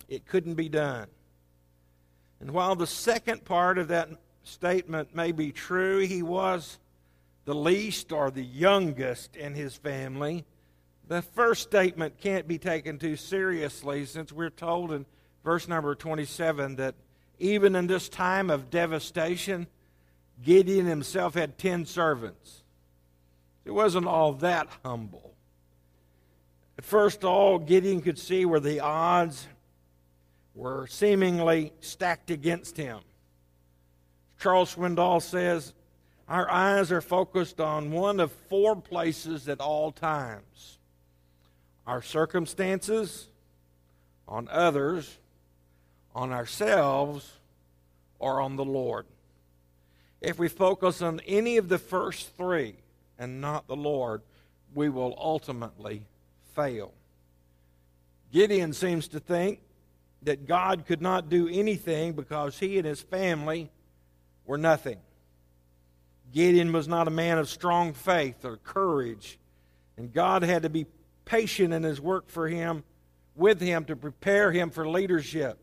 it 0.10 0.25
couldn't 0.25 0.55
be 0.55 0.70
done. 0.70 1.05
And 2.41 2.51
while 2.51 2.75
the 2.75 2.88
second 2.88 3.45
part 3.45 3.77
of 3.77 3.88
that 3.89 4.10
statement 4.43 5.15
may 5.15 5.31
be 5.31 5.51
true, 5.51 6.00
he 6.00 6.24
was 6.24 6.79
the 7.45 7.53
least 7.53 8.12
or 8.12 8.31
the 8.31 8.43
youngest 8.43 9.36
in 9.36 9.53
his 9.53 9.75
family. 9.75 10.43
The 11.07 11.21
first 11.21 11.62
statement 11.62 12.17
can't 12.19 12.48
be 12.48 12.57
taken 12.57 12.98
too 12.98 13.15
seriously 13.15 14.05
since 14.05 14.31
we're 14.31 14.50
told 14.50 14.91
in 14.91 15.05
verse 15.43 15.67
number 15.67 15.93
27 15.93 16.77
that 16.77 16.95
even 17.38 17.75
in 17.75 17.86
this 17.86 18.10
time 18.10 18.50
of 18.50 18.71
devastation, 18.71 19.67
Gideon 20.43 20.88
himself 20.88 21.36
had 21.36 21.60
10 21.60 21.86
servants. 21.86 22.63
It 23.65 23.71
wasn't 23.71 24.07
all 24.07 24.33
that 24.33 24.67
humble. 24.83 25.36
At 26.77 26.86
first, 26.86 27.24
all 27.24 27.60
Gideon 27.60 28.01
could 28.01 28.17
see 28.17 28.45
were 28.45 28.60
the 28.60 28.79
odds 28.79 29.48
were 30.55 30.88
seemingly 30.88 31.74
stacked 31.79 32.29
against 32.29 32.77
him. 32.77 33.00
Charles 34.39 34.75
Swindoll 34.75 35.22
says, 35.22 35.74
Our 36.27 36.50
eyes 36.50 36.91
are 36.91 37.01
focused 37.01 37.60
on 37.60 37.91
one 37.91 38.20
of 38.20 38.31
four 38.31 38.75
places 38.75 39.48
at 39.48 39.60
all 39.60 39.91
times 39.91 40.77
our 41.88 42.01
circumstances, 42.01 43.27
on 44.27 44.48
others, 44.50 45.17
on 46.15 46.31
ourselves, 46.31 47.34
or 48.20 48.39
on 48.39 48.55
the 48.55 48.63
Lord. 48.63 49.05
If 50.22 50.38
we 50.38 50.48
focus 50.48 51.01
on 51.01 51.20
any 51.25 51.58
of 51.58 51.70
the 51.70 51.79
first 51.79 52.38
three 52.38 52.75
and 53.17 53.41
not 53.41 53.67
the 53.67 53.75
Lord, 53.75 54.22
we 54.74 54.89
will 54.89 55.15
ultimately 55.17 56.03
fail. 56.55 56.93
Gideon 58.31 58.74
seems 58.74 59.08
to 59.10 59.20
think 59.20 59.60
that 60.24 60.48
God 60.48 60.86
could 60.86 61.01
not 61.01 61.30
do 61.30 61.48
anything 61.48 62.13
because 62.13 62.60
he 62.60 62.78
and 62.78 62.86
his 62.86 63.01
family 63.01 63.72
were 64.46 64.58
nothing. 64.58 64.98
Gideon 66.32 66.72
was 66.72 66.88
not 66.88 67.08
a 67.08 67.12
man 67.12 67.38
of 67.38 67.50
strong 67.50 67.94
faith 67.94 68.46
or 68.46 68.58
courage, 68.58 69.40
and 69.98 70.13
God 70.13 70.44
had 70.44 70.63
to 70.63 70.70
be 70.70 70.86
patient 71.25 71.74
in 71.74 71.84
his 71.84 72.00
work 72.00 72.30
for 72.30 72.48
him, 72.48 72.84
with 73.36 73.60
him, 73.60 73.86
to 73.86 73.96
prepare 73.96 74.51
him 74.51 74.70
for 74.70 74.88
leadership. 74.88 75.58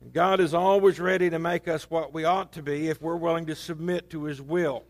And 0.00 0.12
God 0.12 0.40
is 0.40 0.54
always 0.54 0.98
ready 0.98 1.30
to 1.30 1.38
make 1.38 1.68
us 1.68 1.90
what 1.90 2.12
we 2.12 2.24
ought 2.24 2.52
to 2.52 2.62
be 2.62 2.88
if 2.88 3.00
we're 3.00 3.16
willing 3.16 3.46
to 3.46 3.54
submit 3.54 4.10
to 4.10 4.24
his 4.24 4.40
will. 4.40 4.84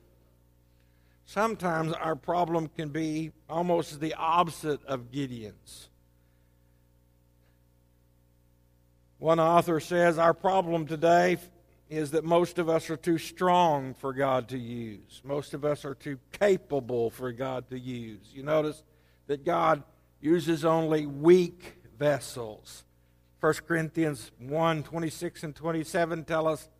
Sometimes 1.26 1.92
our 1.92 2.16
problem 2.16 2.68
can 2.76 2.88
be 2.88 3.30
almost 3.48 4.00
the 4.00 4.14
opposite 4.14 4.84
of 4.86 5.12
Gideon's. 5.12 5.89
One 9.20 9.38
author 9.38 9.80
says 9.80 10.16
our 10.16 10.32
problem 10.32 10.86
today 10.86 11.36
is 11.90 12.12
that 12.12 12.24
most 12.24 12.58
of 12.58 12.70
us 12.70 12.88
are 12.88 12.96
too 12.96 13.18
strong 13.18 13.92
for 13.92 14.14
God 14.14 14.48
to 14.48 14.58
use. 14.58 15.20
Most 15.22 15.52
of 15.52 15.62
us 15.62 15.84
are 15.84 15.94
too 15.94 16.18
capable 16.32 17.10
for 17.10 17.30
God 17.30 17.68
to 17.68 17.78
use. 17.78 18.30
You 18.32 18.42
notice 18.42 18.82
that 19.26 19.44
God 19.44 19.82
uses 20.22 20.64
only 20.64 21.04
weak 21.04 21.74
vessels. 21.98 22.84
1 23.40 23.52
Corinthians 23.68 24.30
1 24.38 24.84
26 24.84 25.42
and 25.44 25.54
27 25.54 26.24
tell 26.24 26.48
us, 26.48 26.70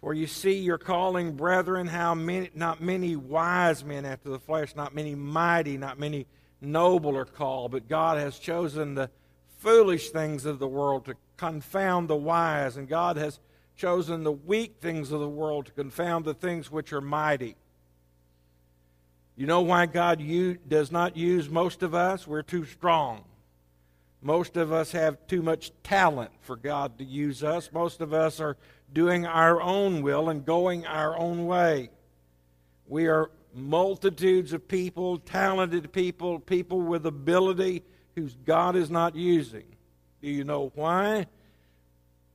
For 0.00 0.14
you 0.14 0.26
see 0.26 0.60
your 0.60 0.78
calling, 0.78 1.32
brethren, 1.32 1.88
how 1.88 2.14
many, 2.14 2.48
not 2.54 2.80
many 2.80 3.16
wise 3.16 3.84
men 3.84 4.06
after 4.06 4.30
the 4.30 4.38
flesh, 4.38 4.74
not 4.74 4.94
many 4.94 5.14
mighty, 5.14 5.76
not 5.76 5.98
many 5.98 6.26
noble 6.62 7.18
are 7.18 7.26
called, 7.26 7.72
but 7.72 7.86
God 7.86 8.16
has 8.16 8.38
chosen 8.38 8.94
the 8.94 9.10
foolish 9.58 10.08
things 10.08 10.46
of 10.46 10.58
the 10.58 10.66
world 10.66 11.04
to 11.04 11.14
confound 11.40 12.06
the 12.06 12.16
wise, 12.16 12.76
and 12.76 12.86
God 12.86 13.16
has 13.16 13.40
chosen 13.74 14.24
the 14.24 14.30
weak 14.32 14.76
things 14.82 15.10
of 15.10 15.20
the 15.20 15.28
world 15.28 15.64
to 15.64 15.72
confound 15.72 16.26
the 16.26 16.34
things 16.34 16.70
which 16.70 16.92
are 16.92 17.00
mighty. 17.00 17.56
You 19.36 19.46
know 19.46 19.62
why 19.62 19.86
God 19.86 20.22
does 20.68 20.92
not 20.92 21.16
use 21.16 21.48
most 21.48 21.82
of 21.82 21.94
us? 21.94 22.26
We're 22.26 22.42
too 22.42 22.66
strong. 22.66 23.24
Most 24.20 24.58
of 24.58 24.70
us 24.70 24.92
have 24.92 25.26
too 25.28 25.40
much 25.40 25.72
talent 25.82 26.30
for 26.42 26.56
God 26.56 26.98
to 26.98 27.04
use 27.04 27.42
us. 27.42 27.70
Most 27.72 28.02
of 28.02 28.12
us 28.12 28.38
are 28.38 28.58
doing 28.92 29.24
our 29.24 29.62
own 29.62 30.02
will 30.02 30.28
and 30.28 30.44
going 30.44 30.84
our 30.84 31.16
own 31.16 31.46
way. 31.46 31.88
We 32.86 33.06
are 33.06 33.30
multitudes 33.54 34.52
of 34.52 34.68
people, 34.68 35.16
talented 35.20 35.90
people, 35.90 36.38
people 36.38 36.82
with 36.82 37.06
ability 37.06 37.82
whose 38.14 38.36
God 38.44 38.76
is 38.76 38.90
not 38.90 39.16
using. 39.16 39.64
Do 40.22 40.28
you 40.28 40.44
know 40.44 40.72
why? 40.74 41.26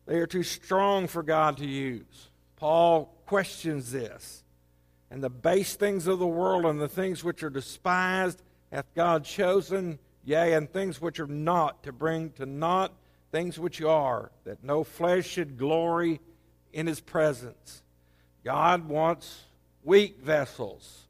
They 0.05 0.17
are 0.17 0.27
too 0.27 0.43
strong 0.43 1.07
for 1.07 1.23
God 1.23 1.57
to 1.57 1.65
use. 1.65 2.29
Paul 2.57 3.13
questions 3.25 3.91
this. 3.91 4.43
And 5.09 5.23
the 5.23 5.29
base 5.29 5.75
things 5.75 6.07
of 6.07 6.19
the 6.19 6.27
world 6.27 6.65
and 6.65 6.79
the 6.79 6.87
things 6.87 7.23
which 7.23 7.43
are 7.43 7.49
despised 7.49 8.41
hath 8.71 8.93
God 8.95 9.23
chosen, 9.23 9.99
yea, 10.23 10.53
and 10.53 10.71
things 10.71 10.99
which 10.99 11.19
are 11.19 11.27
not, 11.27 11.83
to 11.83 11.91
bring 11.91 12.31
to 12.31 12.45
naught 12.45 12.91
things 13.31 13.59
which 13.59 13.81
are, 13.81 14.31
that 14.45 14.63
no 14.63 14.83
flesh 14.83 15.27
should 15.27 15.57
glory 15.57 16.19
in 16.73 16.87
his 16.87 16.99
presence. 16.99 17.83
God 18.43 18.87
wants 18.87 19.43
weak 19.83 20.19
vessels. 20.19 21.07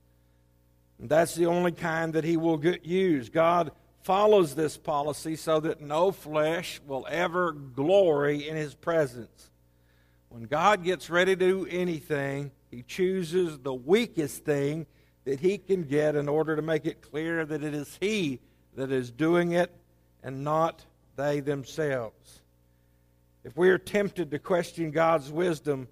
And 0.99 1.09
that's 1.09 1.35
the 1.35 1.47
only 1.47 1.71
kind 1.71 2.13
that 2.13 2.23
he 2.23 2.37
will 2.37 2.63
use. 2.83 3.29
God 3.29 3.71
follows 4.05 4.53
this 4.53 4.77
policy 4.77 5.35
so 5.35 5.59
that 5.59 5.81
no 5.81 6.11
flesh 6.11 6.79
will 6.85 7.07
ever 7.09 7.51
glory 7.51 8.47
in 8.47 8.55
his 8.55 8.75
presence. 8.75 9.49
When 10.29 10.43
God 10.43 10.83
gets 10.83 11.09
ready 11.09 11.35
to 11.35 11.39
do 11.39 11.67
anything, 11.67 12.51
he 12.69 12.83
chooses 12.83 13.57
the 13.57 13.73
weakest 13.73 14.45
thing 14.45 14.85
that 15.23 15.39
he 15.39 15.57
can 15.57 15.81
get 15.81 16.15
in 16.15 16.29
order 16.29 16.55
to 16.55 16.61
make 16.61 16.85
it 16.85 17.01
clear 17.01 17.47
that 17.47 17.63
it 17.63 17.73
is 17.73 17.97
he 17.99 18.39
that 18.75 18.91
is 18.91 19.09
doing 19.09 19.53
it 19.53 19.71
and 20.21 20.43
not 20.43 20.85
they 21.15 21.39
themselves. 21.39 22.41
If 23.43 23.57
we 23.57 23.69
are 23.69 23.79
tempted 23.79 24.29
to 24.29 24.37
question 24.37 24.91
God's 24.91 25.31
wisdom, 25.31 25.87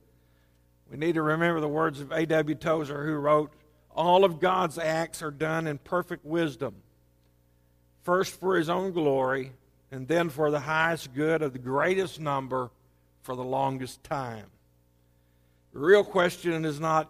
we 0.87 0.97
need 0.97 1.15
to 1.15 1.23
remember 1.23 1.61
the 1.61 1.67
words 1.67 1.99
of 1.99 2.11
A.W. 2.11 2.55
Tozer, 2.57 3.07
who 3.07 3.15
wrote, 3.15 3.53
All 3.89 4.23
of 4.23 4.39
God's 4.39 4.77
acts 4.77 5.23
are 5.23 5.31
done 5.31 5.65
in 5.65 5.79
perfect 5.79 6.23
wisdom 6.23 6.75
first 8.03 8.39
for 8.39 8.55
his 8.55 8.69
own 8.69 8.91
glory, 8.91 9.51
and 9.91 10.07
then 10.07 10.29
for 10.29 10.51
the 10.51 10.59
highest 10.59 11.13
good 11.13 11.41
of 11.41 11.53
the 11.53 11.59
greatest 11.59 12.19
number 12.19 12.71
for 13.21 13.35
the 13.35 13.43
longest 13.43 14.03
time. 14.03 14.45
The 15.73 15.79
real 15.79 16.03
question 16.03 16.65
is 16.65 16.79
not 16.79 17.09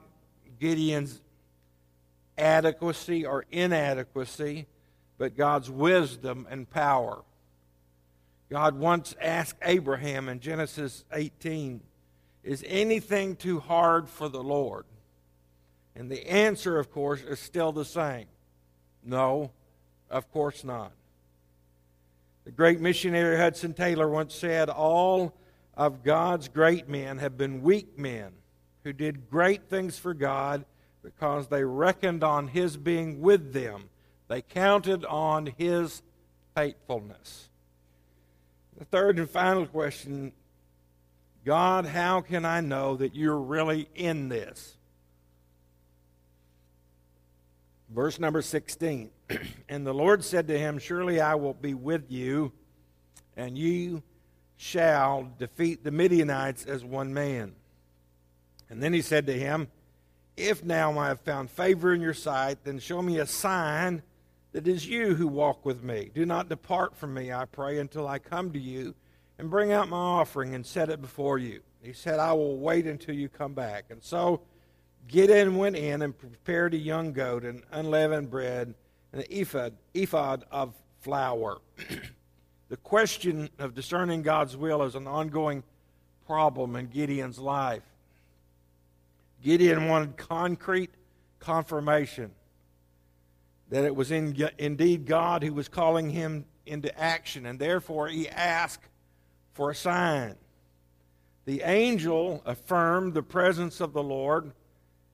Gideon's 0.60 1.22
adequacy 2.38 3.26
or 3.26 3.46
inadequacy, 3.52 4.68
but 5.18 5.36
God's 5.38 5.70
wisdom 5.70 6.48
and 6.50 6.70
power. 6.70 7.24
God 8.50 8.78
once 8.78 9.16
asked 9.22 9.58
Abraham 9.62 10.30
in 10.30 10.40
Genesis 10.40 11.04
18, 11.12 11.82
Is 12.44 12.64
anything 12.68 13.36
too 13.36 13.60
hard 13.60 14.08
for 14.08 14.30
the 14.30 14.44
Lord? 14.44 14.86
And 15.96 16.10
the 16.10 16.28
answer, 16.28 16.78
of 16.80 16.92
course, 16.92 17.22
is 17.22 17.40
still 17.40 17.72
the 17.72 17.86
same 17.86 18.26
no. 19.06 19.52
Of 20.14 20.32
course 20.32 20.64
not. 20.64 20.92
The 22.46 22.52
great 22.52 22.80
missionary 22.80 23.36
Hudson 23.36 23.74
Taylor 23.74 24.08
once 24.08 24.36
said, 24.36 24.70
All 24.70 25.34
of 25.76 26.04
God's 26.04 26.50
great 26.50 26.88
men 26.88 27.18
have 27.18 27.36
been 27.36 27.64
weak 27.64 27.98
men 27.98 28.32
who 28.84 28.94
did 28.94 29.32
great 29.32 29.70
things 29.70 29.98
for 29.98 30.14
God 30.14 30.66
because 31.02 31.48
they 31.48 31.64
reckoned 31.64 32.24
on 32.24 32.48
His 32.48 32.78
being 32.78 33.22
with 33.22 33.54
them. 33.54 33.90
They 34.28 34.44
counted 34.44 35.04
on 35.04 35.48
His 35.58 36.04
faithfulness. 36.54 37.50
The 38.78 38.86
third 38.86 39.18
and 39.18 39.30
final 39.30 39.66
question 39.66 40.32
God, 41.44 41.88
how 41.88 42.22
can 42.22 42.46
I 42.46 42.62
know 42.62 42.98
that 42.98 43.16
you're 43.16 43.40
really 43.40 43.90
in 43.96 44.30
this? 44.30 44.78
Verse 47.90 48.20
number 48.20 48.42
16. 48.42 49.10
and 49.70 49.86
the 49.86 49.94
Lord 49.94 50.24
said 50.24 50.48
to 50.48 50.58
him, 50.58 50.80
Surely 50.80 51.22
I 51.22 51.36
will 51.36 51.54
be 51.54 51.74
with 51.74 52.12
you, 52.12 52.52
and 53.36 53.58
you 53.58 54.04
shall 54.58 55.30
defeat 55.38 55.84
the 55.84 55.92
Midianites 55.92 56.66
as 56.66 56.84
one 56.84 57.14
man. 57.14 57.54
And 58.70 58.82
then 58.82 58.94
he 58.94 59.02
said 59.02 59.28
to 59.28 59.34
him, 59.34 59.68
If 60.38 60.64
now 60.64 60.98
I 60.98 61.10
have 61.10 61.22
found 61.22 61.52
favor 61.52 61.94
in 61.94 62.02
your 62.02 62.14
sight, 62.14 62.64
then 62.64 62.80
show 62.80 63.02
me 63.02 63.20
a 63.20 63.26
sign 63.26 64.02
that 64.52 64.68
it 64.68 64.72
is 64.72 64.88
you 64.88 65.16
who 65.16 65.28
walk 65.28 65.66
with 65.66 65.84
me. 65.84 66.12
Do 66.14 66.26
not 66.26 66.50
depart 66.50 66.96
from 66.96 67.14
me, 67.14 67.32
I 67.32 67.46
pray, 67.46 67.80
until 67.80 68.08
I 68.08 68.20
come 68.20 68.52
to 68.54 68.60
you 68.60 68.96
and 69.38 69.50
bring 69.50 69.72
out 69.72 69.90
my 69.90 69.98
offering 69.98 70.56
and 70.56 70.66
set 70.66 70.90
it 70.90 71.02
before 71.02 71.40
you. 71.40 71.62
He 71.82 71.94
said, 71.94 72.20
I 72.20 72.34
will 72.34 72.58
wait 72.58 72.86
until 72.86 73.16
you 73.16 73.28
come 73.28 73.54
back. 73.54 73.86
And 73.90 74.02
so 74.02 74.42
Gideon 75.08 75.58
went 75.58 75.76
in 75.76 76.02
and 76.02 76.18
prepared 76.18 76.74
a 76.74 76.78
young 76.78 77.12
goat 77.12 77.44
and 77.44 77.64
unleavened 77.72 78.30
bread 78.30 78.74
an 79.14 79.24
ephah, 79.32 79.70
ephah 79.96 80.38
of 80.52 80.74
flour. 81.00 81.62
the 82.70 82.78
question 82.78 83.50
of 83.60 83.74
discerning 83.76 84.24
God's 84.24 84.58
will 84.58 84.84
is 84.84 84.96
an 84.96 85.08
ongoing 85.08 85.64
problem 86.26 86.76
in 86.76 86.88
Gideon's 86.88 87.40
life. 87.40 87.84
Gideon 89.44 89.88
wanted 89.88 90.18
concrete 90.18 90.90
confirmation 91.40 92.32
that 93.70 93.84
it 93.84 93.96
was 93.96 94.12
in, 94.12 94.50
indeed 94.58 95.06
God 95.06 95.44
who 95.44 95.54
was 95.54 95.68
calling 95.68 96.10
him 96.10 96.46
into 96.66 96.98
action, 96.98 97.46
and 97.46 97.60
therefore 97.60 98.08
he 98.08 98.30
asked 98.30 98.88
for 99.54 99.72
a 99.72 99.76
sign. 99.76 100.36
The 101.46 101.62
angel 101.62 102.42
affirmed 102.46 103.14
the 103.14 103.24
presence 103.24 103.82
of 103.82 103.92
the 103.94 104.04
Lord 104.04 104.54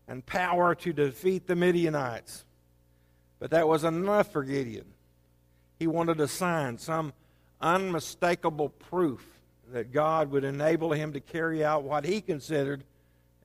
and 0.08 0.26
power 0.26 0.76
to 0.76 0.94
defeat 0.94 1.48
the 1.48 1.56
Midianites. 1.56 2.46
But 3.40 3.52
that 3.52 3.68
was 3.68 3.84
enough 3.84 4.32
for 4.32 4.44
Gideon. 4.44 4.86
He 5.78 5.88
wanted 5.88 6.20
a 6.20 6.28
sign, 6.28 6.78
some 6.78 7.14
unmistakable 7.62 8.70
proof 8.70 9.26
that 9.72 9.92
God 9.92 10.32
would 10.32 10.44
enable 10.44 10.92
him 10.92 11.14
to 11.14 11.20
carry 11.20 11.64
out 11.64 11.84
what 11.84 12.06
he 12.06 12.22
considered 12.22 12.84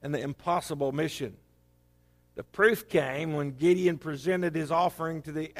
an 0.02 0.14
impossible 0.14 0.92
mission. 0.92 1.36
The 2.34 2.42
proof 2.42 2.88
came 2.88 3.34
when 3.34 3.52
Gideon 3.52 3.98
presented 3.98 4.54
his 4.54 4.72
offering 4.72 5.22
to 5.22 5.32
the 5.32 5.52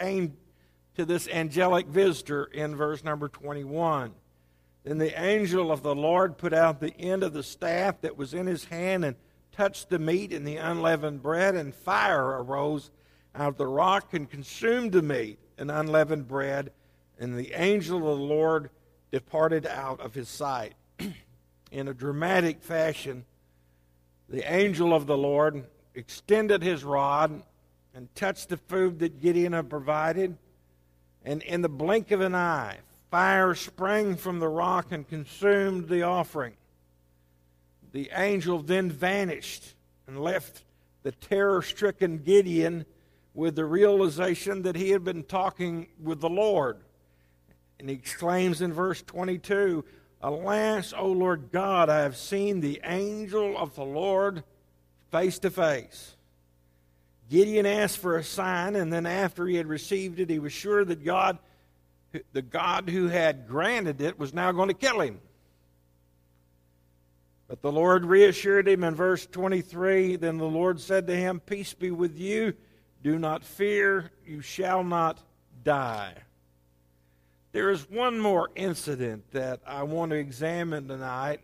to 0.97 1.05
this 1.05 1.29
angelic 1.29 1.87
visitor 1.87 2.45
in 2.45 2.77
verse 2.77 3.05
number 3.05 3.29
21. 3.29 4.13
Then 4.85 4.99
the 4.99 5.21
angel 5.21 5.73
of 5.73 5.83
the 5.83 5.95
Lord 5.95 6.37
put 6.37 6.53
out 6.53 6.81
the 6.81 6.97
end 6.99 7.23
of 7.23 7.33
the 7.33 7.43
staff 7.43 8.01
that 8.03 8.17
was 8.17 8.35
in 8.35 8.47
his 8.47 8.67
hand 8.67 9.05
and 9.05 9.17
touched 9.51 9.89
the 9.89 9.99
meat 9.99 10.33
and 10.33 10.47
the 10.47 10.57
unleavened 10.57 11.23
bread, 11.23 11.55
and 11.55 11.75
fire 11.75 12.43
arose 12.43 12.91
out 13.35 13.49
of 13.49 13.57
the 13.57 13.67
rock 13.67 14.15
and 14.15 14.31
consumed 14.31 14.93
the 14.93 15.03
meat 15.03 15.39
and 15.59 15.71
unleavened 15.71 16.29
bread, 16.29 16.73
and 17.19 17.37
the 17.37 17.53
angel 17.61 17.99
of 17.99 18.19
the 18.19 18.25
Lord 18.25 18.71
departed 19.11 19.67
out 19.67 20.01
of 20.01 20.15
his 20.15 20.29
sight. 20.29 20.75
in 21.71 21.89
a 21.89 21.95
dramatic 21.95 22.63
fashion, 22.63 23.25
the 24.29 24.51
angel 24.53 24.95
of 24.95 25.07
the 25.07 25.17
Lord 25.17 25.65
extended 25.95 26.63
his 26.63 26.85
rod 26.85 27.43
and 27.95 28.13
touched 28.15 28.49
the 28.49 28.57
food 28.57 28.99
that 29.01 29.21
Gideon 29.21 29.53
had 29.53 29.71
provided, 29.71 30.37
and 31.25 31.43
in 31.43 31.63
the 31.63 31.69
blink 31.69 32.11
of 32.11 32.21
an 32.21 32.35
eye, 32.35 32.79
Fire 33.15 33.55
sprang 33.55 34.17
from 34.17 34.41
the 34.41 34.49
rock 34.49 34.91
and 34.91 35.09
consumed 35.09 35.89
the 35.89 36.03
offering. 36.03 36.55
The 37.93 38.11
angel 38.13 38.61
then 38.61 38.91
vanished 38.91 39.77
and 40.09 40.21
left 40.21 40.65
the 41.05 41.13
terror 41.13 41.63
stricken 41.63 42.19
Gideon 42.19 42.85
with 43.35 43.57
the 43.57 43.65
realization 43.65 44.63
that 44.63 44.77
he 44.77 44.91
had 44.91 45.05
been 45.05 45.25
talking 45.25 45.89
with 46.01 46.21
the 46.21 46.31
Lord. 46.31 46.79
And 47.79 47.91
he 47.91 47.97
exclaims 47.97 48.63
in 48.63 48.73
verse 48.73 49.03
22 49.03 49.85
Alas, 50.23 50.95
O 50.97 51.09
Lord 51.09 51.51
God, 51.53 51.91
I 51.91 52.01
have 52.01 52.17
seen 52.17 52.61
the 52.61 52.81
angel 52.83 53.59
of 53.59 53.75
the 53.75 53.85
Lord 53.85 54.43
face 55.11 55.39
to 55.41 55.51
face. 55.51 56.17
Gideon 57.29 57.67
asked 57.67 57.99
for 57.99 58.17
a 58.17 58.25
sign, 58.25 58.75
and 58.75 58.91
then 58.91 59.05
after 59.05 59.47
he 59.47 59.57
had 59.57 59.67
received 59.67 60.21
it, 60.21 60.31
he 60.31 60.39
was 60.39 60.53
sure 60.53 60.83
that 60.85 61.05
God 61.05 61.39
the 62.33 62.43
God 62.43 62.89
who 62.89 63.09
had 63.09 63.49
granted 63.49 64.01
it 64.01 64.19
was 64.19 64.33
now 64.33 64.53
going 64.53 64.69
to 64.69 64.75
kill 64.75 65.01
him. 65.01 65.21
But 67.49 67.61
the 67.61 67.73
Lord 67.73 68.07
reassured 68.07 68.69
him 68.69 68.85
in 68.85 68.95
verse 68.95 69.27
23 69.27 70.17
Then 70.17 70.39
the 70.39 70.45
Lord 70.45 70.81
said 70.81 71.07
to 71.09 71.17
him, 71.17 71.41
Peace 71.41 71.75
be 71.75 71.91
with 71.91 72.19
you. 72.19 72.55
Do 73.05 73.19
not 73.19 73.45
fear. 73.45 74.11
You 74.27 74.41
shall 74.41 74.83
not 74.83 75.21
die. 75.63 76.15
There 77.53 77.71
is 77.71 77.89
one 77.89 78.19
more 78.19 78.49
incident 78.57 79.31
that 79.33 79.61
I 79.67 79.83
want 79.83 80.11
to 80.11 80.17
examine 80.17 80.89
tonight. 80.89 81.41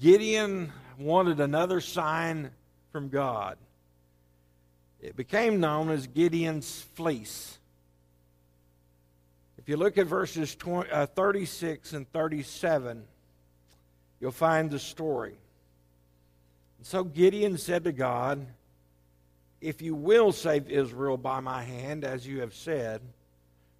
Gideon 0.00 0.72
wanted 0.96 1.40
another 1.40 1.80
sign 1.80 2.52
from 2.92 3.08
God. 3.08 3.58
It 5.00 5.16
became 5.16 5.58
known 5.58 5.90
as 5.90 6.06
Gideon's 6.06 6.82
fleece. 6.94 7.58
If 9.58 9.68
you 9.68 9.76
look 9.76 9.98
at 9.98 10.06
verses 10.06 10.54
20, 10.54 10.88
uh, 10.88 11.06
36 11.06 11.92
and 11.94 12.10
37, 12.12 13.02
you'll 14.20 14.30
find 14.30 14.70
the 14.70 14.78
story. 14.78 15.34
And 16.78 16.86
so 16.86 17.02
Gideon 17.02 17.58
said 17.58 17.84
to 17.84 17.92
God, 17.92 18.46
If 19.60 19.82
you 19.82 19.94
will 19.94 20.32
save 20.32 20.68
Israel 20.68 21.16
by 21.16 21.40
my 21.40 21.62
hand, 21.62 22.04
as 22.04 22.26
you 22.26 22.40
have 22.40 22.54
said, 22.54 23.00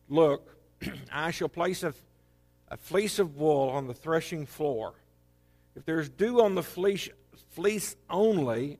look, 0.08 0.56
I 1.12 1.30
shall 1.30 1.48
place 1.48 1.82
a, 1.82 1.94
a 2.68 2.76
fleece 2.76 3.18
of 3.18 3.36
wool 3.36 3.68
on 3.68 3.86
the 3.86 3.94
threshing 3.94 4.46
floor. 4.46 4.94
If 5.76 5.84
there's 5.84 6.08
dew 6.08 6.42
on 6.42 6.54
the 6.54 6.62
fleece, 6.62 7.08
fleece 7.50 7.96
only, 8.10 8.78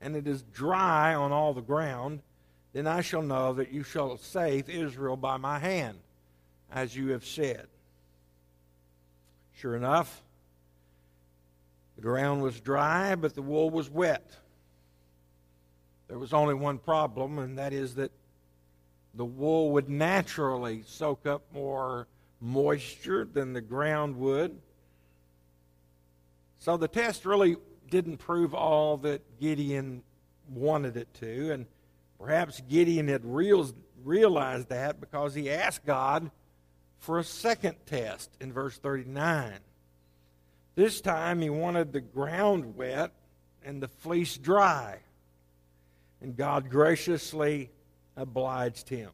and 0.00 0.16
it 0.16 0.26
is 0.26 0.42
dry 0.42 1.14
on 1.14 1.30
all 1.30 1.54
the 1.54 1.60
ground, 1.60 2.20
then 2.72 2.86
I 2.86 3.00
shall 3.00 3.22
know 3.22 3.52
that 3.54 3.72
you 3.72 3.82
shall 3.82 4.16
save 4.16 4.68
Israel 4.68 5.16
by 5.16 5.36
my 5.36 5.58
hand 5.58 5.98
as 6.72 6.96
you 6.96 7.08
have 7.08 7.24
said. 7.24 7.66
Sure 9.54 9.76
enough, 9.76 10.22
the 11.96 12.02
ground 12.02 12.42
was 12.42 12.60
dry, 12.60 13.14
but 13.14 13.34
the 13.34 13.42
wool 13.42 13.70
was 13.70 13.90
wet. 13.90 14.36
There 16.10 16.18
was 16.18 16.32
only 16.32 16.54
one 16.54 16.78
problem, 16.78 17.38
and 17.38 17.56
that 17.56 17.72
is 17.72 17.94
that 17.94 18.10
the 19.14 19.24
wool 19.24 19.70
would 19.70 19.88
naturally 19.88 20.82
soak 20.84 21.24
up 21.24 21.42
more 21.54 22.08
moisture 22.40 23.24
than 23.24 23.52
the 23.52 23.60
ground 23.60 24.16
would. 24.16 24.58
So 26.58 26.76
the 26.76 26.88
test 26.88 27.24
really 27.24 27.58
didn't 27.90 28.16
prove 28.16 28.54
all 28.54 28.96
that 28.98 29.22
Gideon 29.38 30.02
wanted 30.48 30.96
it 30.96 31.14
to, 31.20 31.52
and 31.52 31.66
perhaps 32.18 32.60
Gideon 32.68 33.06
had 33.06 33.24
real, 33.24 33.70
realized 34.02 34.68
that 34.70 35.00
because 35.00 35.32
he 35.32 35.48
asked 35.48 35.86
God 35.86 36.32
for 36.98 37.20
a 37.20 37.24
second 37.24 37.76
test 37.86 38.36
in 38.40 38.52
verse 38.52 38.76
39. 38.78 39.60
This 40.74 41.00
time 41.00 41.40
he 41.40 41.50
wanted 41.50 41.92
the 41.92 42.00
ground 42.00 42.74
wet 42.74 43.12
and 43.64 43.80
the 43.80 43.88
fleece 43.88 44.36
dry. 44.36 44.98
And 46.22 46.36
God 46.36 46.70
graciously 46.70 47.70
obliged 48.16 48.88
him. 48.88 49.10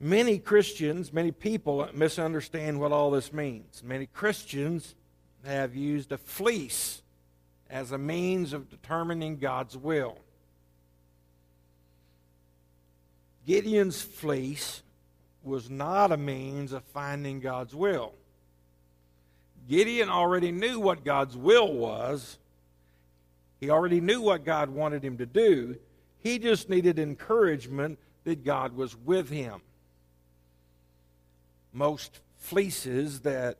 Many 0.00 0.38
Christians, 0.38 1.12
many 1.12 1.32
people 1.32 1.88
misunderstand 1.94 2.78
what 2.78 2.92
all 2.92 3.10
this 3.10 3.32
means. 3.32 3.82
Many 3.84 4.06
Christians 4.06 4.94
have 5.44 5.74
used 5.74 6.12
a 6.12 6.18
fleece 6.18 7.02
as 7.70 7.92
a 7.92 7.98
means 7.98 8.52
of 8.52 8.68
determining 8.68 9.38
God's 9.38 9.76
will. 9.76 10.18
Gideon's 13.46 14.00
fleece 14.00 14.82
was 15.42 15.68
not 15.68 16.12
a 16.12 16.16
means 16.16 16.72
of 16.72 16.82
finding 16.84 17.40
God's 17.40 17.74
will. 17.74 18.14
Gideon 19.68 20.08
already 20.08 20.52
knew 20.52 20.78
what 20.80 21.04
God's 21.04 21.36
will 21.36 21.72
was. 21.72 22.38
He 23.64 23.70
already 23.70 24.02
knew 24.02 24.20
what 24.20 24.44
God 24.44 24.68
wanted 24.68 25.02
him 25.02 25.16
to 25.16 25.24
do. 25.24 25.76
He 26.20 26.38
just 26.38 26.68
needed 26.68 26.98
encouragement 26.98 27.98
that 28.24 28.44
God 28.44 28.76
was 28.76 28.94
with 28.94 29.30
him. 29.30 29.62
Most 31.72 32.20
fleeces 32.36 33.20
that 33.20 33.56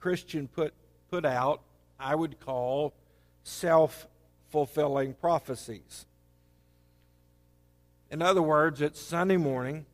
Christian 0.00 0.48
put 0.48 0.74
put 1.10 1.24
out, 1.24 1.62
I 1.98 2.14
would 2.14 2.38
call 2.40 2.92
self-fulfilling 3.42 5.14
prophecies. 5.14 6.04
In 8.10 8.20
other 8.20 8.42
words, 8.42 8.82
it's 8.82 9.00
Sunday 9.00 9.38
morning 9.38 9.86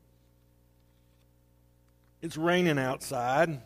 it's 2.23 2.37
raining 2.37 2.79
outside, 2.79 3.61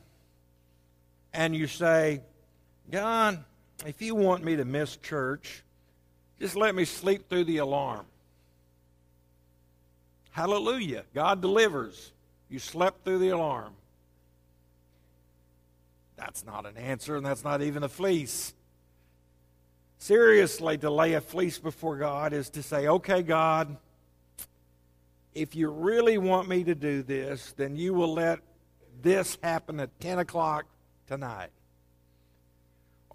and 1.32 1.56
you 1.56 1.66
say, 1.66 2.20
God, 2.90 3.42
if 3.86 4.02
you 4.02 4.14
want 4.14 4.44
me 4.44 4.56
to 4.56 4.66
miss 4.66 4.98
church, 4.98 5.62
just 6.40 6.56
let 6.56 6.74
me 6.74 6.84
sleep 6.84 7.28
through 7.28 7.44
the 7.44 7.58
alarm. 7.58 8.06
Hallelujah. 10.30 11.04
God 11.14 11.40
delivers. 11.40 12.12
You 12.48 12.58
slept 12.58 13.04
through 13.04 13.18
the 13.18 13.30
alarm. 13.30 13.74
That's 16.16 16.44
not 16.44 16.66
an 16.66 16.76
answer, 16.76 17.16
and 17.16 17.24
that's 17.24 17.44
not 17.44 17.62
even 17.62 17.82
a 17.82 17.88
fleece. 17.88 18.54
Seriously, 19.98 20.78
to 20.78 20.90
lay 20.90 21.14
a 21.14 21.20
fleece 21.20 21.58
before 21.58 21.96
God 21.96 22.32
is 22.32 22.50
to 22.50 22.62
say, 22.62 22.86
okay, 22.86 23.22
God, 23.22 23.76
if 25.34 25.54
you 25.54 25.70
really 25.70 26.18
want 26.18 26.48
me 26.48 26.64
to 26.64 26.74
do 26.74 27.02
this, 27.02 27.52
then 27.56 27.76
you 27.76 27.94
will 27.94 28.12
let 28.12 28.40
this 29.02 29.38
happen 29.42 29.80
at 29.80 30.00
10 30.00 30.20
o'clock 30.20 30.66
tonight. 31.06 31.50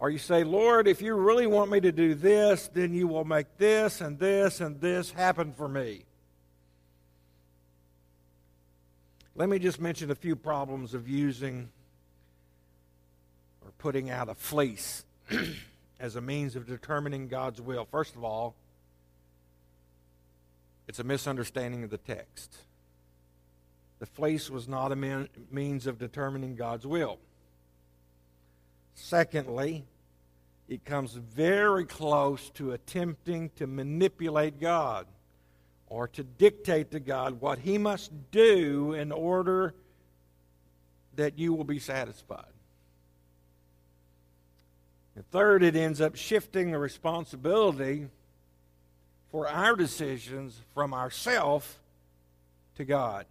Or 0.03 0.09
you 0.09 0.17
say, 0.17 0.43
Lord, 0.43 0.89
if 0.89 1.01
you 1.01 1.15
really 1.15 1.47
want 1.47 1.71
me 1.71 1.79
to 1.79 1.93
do 1.93 2.13
this, 2.13 2.67
then 2.73 2.93
you 2.93 3.07
will 3.07 3.23
make 3.23 3.57
this 3.57 4.01
and 4.01 4.19
this 4.19 4.59
and 4.59 4.81
this 4.81 5.11
happen 5.11 5.53
for 5.53 5.69
me. 5.69 6.03
Let 9.33 9.47
me 9.47 9.59
just 9.59 9.79
mention 9.79 10.11
a 10.11 10.15
few 10.15 10.35
problems 10.35 10.93
of 10.93 11.07
using 11.07 11.69
or 13.63 13.71
putting 13.77 14.09
out 14.09 14.27
a 14.27 14.35
fleece 14.35 15.05
as 16.01 16.17
a 16.17 16.21
means 16.21 16.57
of 16.57 16.67
determining 16.67 17.29
God's 17.29 17.61
will. 17.61 17.87
First 17.89 18.17
of 18.17 18.25
all, 18.25 18.55
it's 20.85 20.99
a 20.99 21.05
misunderstanding 21.05 21.85
of 21.85 21.91
the 21.91 21.97
text. 21.97 22.53
The 23.99 24.05
fleece 24.05 24.49
was 24.49 24.67
not 24.67 24.91
a 24.91 25.29
means 25.49 25.87
of 25.87 25.97
determining 25.97 26.57
God's 26.57 26.85
will. 26.85 27.19
Secondly, 28.95 29.85
it 30.73 30.86
comes 30.86 31.13
very 31.13 31.86
close 31.86 32.49
to 32.49 32.71
attempting 32.71 33.51
to 33.57 33.67
manipulate 33.67 34.59
God 34.59 35.05
or 35.86 36.07
to 36.07 36.23
dictate 36.23 36.89
to 36.91 36.99
God 36.99 37.39
what 37.39 37.59
He 37.59 37.77
must 37.77 38.12
do 38.31 38.93
in 38.93 39.12
order 39.12 39.75
that 41.15 41.38
you 41.38 41.53
will 41.53 41.63
be 41.63 41.77
satisfied. 41.77 42.47
And 45.15 45.29
third, 45.29 45.62
it 45.62 45.75
ends 45.75 46.01
up 46.01 46.15
shifting 46.15 46.71
the 46.71 46.79
responsibility 46.79 48.07
for 49.31 49.47
our 49.47 49.75
decisions 49.75 50.59
from 50.73 50.91
ourself 50.91 51.79
to 52.77 52.83
God. 52.83 53.27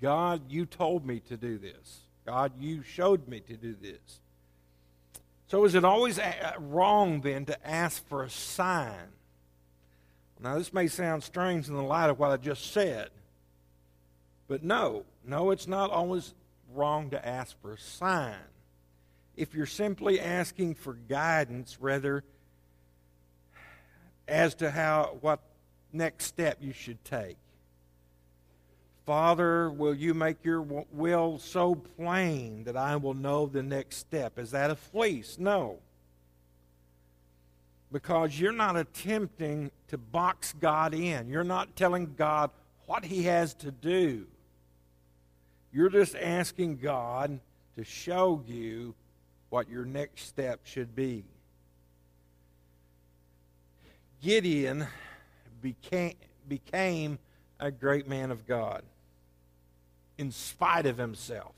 God, 0.00 0.40
you 0.48 0.64
told 0.64 1.04
me 1.04 1.20
to 1.28 1.36
do 1.36 1.58
this. 1.58 1.98
God, 2.24 2.52
you 2.58 2.82
showed 2.82 3.28
me 3.28 3.40
to 3.40 3.58
do 3.58 3.76
this. 3.78 4.20
So 5.48 5.64
is 5.64 5.74
it 5.74 5.84
always 5.84 6.18
wrong 6.58 7.20
then 7.20 7.44
to 7.46 7.66
ask 7.66 8.06
for 8.08 8.24
a 8.24 8.30
sign? 8.30 9.12
Now, 10.40 10.58
this 10.58 10.72
may 10.72 10.88
sound 10.88 11.22
strange 11.22 11.68
in 11.68 11.74
the 11.74 11.82
light 11.82 12.10
of 12.10 12.18
what 12.18 12.30
I 12.30 12.36
just 12.36 12.72
said, 12.72 13.08
but 14.48 14.62
no, 14.62 15.04
no, 15.24 15.50
it's 15.50 15.66
not 15.66 15.90
always 15.90 16.34
wrong 16.74 17.10
to 17.10 17.26
ask 17.26 17.60
for 17.62 17.72
a 17.72 17.78
sign. 17.78 18.34
If 19.36 19.54
you're 19.54 19.66
simply 19.66 20.20
asking 20.20 20.74
for 20.74 20.94
guidance, 20.94 21.78
rather, 21.80 22.24
as 24.28 24.54
to 24.56 24.70
how 24.70 25.16
what 25.20 25.40
next 25.92 26.26
step 26.26 26.58
you 26.60 26.72
should 26.72 27.02
take. 27.04 27.36
Father, 29.06 29.70
will 29.70 29.94
you 29.94 30.14
make 30.14 30.44
your 30.44 30.62
will 30.62 31.38
so 31.38 31.76
plain 31.76 32.64
that 32.64 32.76
I 32.76 32.96
will 32.96 33.14
know 33.14 33.46
the 33.46 33.62
next 33.62 33.98
step? 33.98 34.36
Is 34.36 34.50
that 34.50 34.68
a 34.68 34.74
fleece? 34.74 35.38
No. 35.38 35.78
Because 37.92 38.38
you're 38.38 38.50
not 38.50 38.76
attempting 38.76 39.70
to 39.88 39.96
box 39.96 40.52
God 40.60 40.92
in. 40.92 41.28
You're 41.28 41.44
not 41.44 41.76
telling 41.76 42.14
God 42.16 42.50
what 42.86 43.04
he 43.04 43.22
has 43.22 43.54
to 43.54 43.70
do. 43.70 44.26
You're 45.72 45.88
just 45.88 46.16
asking 46.16 46.78
God 46.78 47.38
to 47.76 47.84
show 47.84 48.42
you 48.44 48.96
what 49.50 49.70
your 49.70 49.84
next 49.84 50.26
step 50.26 50.60
should 50.64 50.96
be. 50.96 51.22
Gideon 54.20 54.88
became, 55.62 56.14
became 56.48 57.20
a 57.60 57.70
great 57.70 58.08
man 58.08 58.32
of 58.32 58.48
God 58.48 58.82
in 60.18 60.30
spite 60.30 60.86
of 60.86 60.98
himself. 60.98 61.54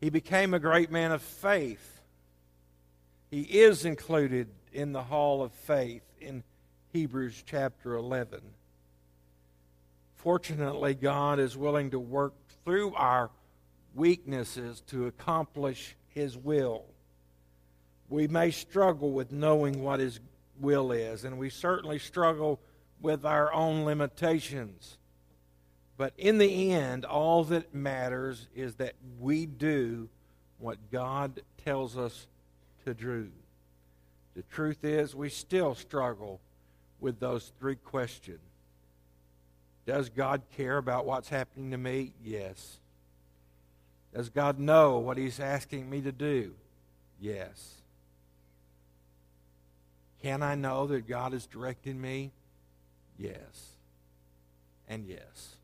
He 0.00 0.10
became 0.10 0.52
a 0.52 0.58
great 0.58 0.90
man 0.90 1.12
of 1.12 1.22
faith. 1.22 2.02
He 3.30 3.42
is 3.42 3.84
included 3.84 4.48
in 4.72 4.92
the 4.92 5.02
hall 5.02 5.42
of 5.42 5.52
faith 5.52 6.02
in 6.20 6.42
Hebrews 6.92 7.42
chapter 7.46 7.94
11. 7.94 8.40
Fortunately, 10.16 10.94
God 10.94 11.38
is 11.38 11.56
willing 11.56 11.90
to 11.90 11.98
work 11.98 12.34
through 12.64 12.94
our 12.94 13.30
weaknesses 13.94 14.82
to 14.88 15.06
accomplish 15.06 15.96
His 16.08 16.36
will. 16.36 16.84
We 18.08 18.28
may 18.28 18.50
struggle 18.50 19.10
with 19.12 19.32
knowing 19.32 19.82
what 19.82 20.00
His 20.00 20.20
will 20.60 20.92
is, 20.92 21.24
and 21.24 21.38
we 21.38 21.50
certainly 21.50 21.98
struggle 21.98 22.60
with 23.00 23.24
our 23.24 23.52
own 23.52 23.84
limitations. 23.84 24.98
But 25.96 26.12
in 26.18 26.38
the 26.38 26.72
end, 26.72 27.04
all 27.04 27.44
that 27.44 27.74
matters 27.74 28.48
is 28.54 28.74
that 28.76 28.94
we 29.20 29.46
do 29.46 30.08
what 30.58 30.78
God 30.90 31.40
tells 31.64 31.96
us 31.96 32.26
to 32.84 32.94
do. 32.94 33.30
The 34.34 34.42
truth 34.42 34.84
is, 34.84 35.14
we 35.14 35.28
still 35.28 35.74
struggle 35.74 36.40
with 37.00 37.20
those 37.20 37.52
three 37.60 37.76
questions. 37.76 38.40
Does 39.86 40.08
God 40.08 40.42
care 40.56 40.78
about 40.78 41.06
what's 41.06 41.28
happening 41.28 41.70
to 41.70 41.76
me? 41.76 42.12
Yes. 42.24 42.78
Does 44.14 44.30
God 44.30 44.58
know 44.58 44.98
what 44.98 45.18
He's 45.18 45.38
asking 45.38 45.88
me 45.88 46.00
to 46.00 46.12
do? 46.12 46.54
Yes. 47.20 47.74
Can 50.22 50.42
I 50.42 50.54
know 50.54 50.86
that 50.86 51.06
God 51.06 51.34
is 51.34 51.46
directing 51.46 52.00
me? 52.00 52.32
Yes. 53.18 53.76
And 54.88 55.06
yes. 55.06 55.56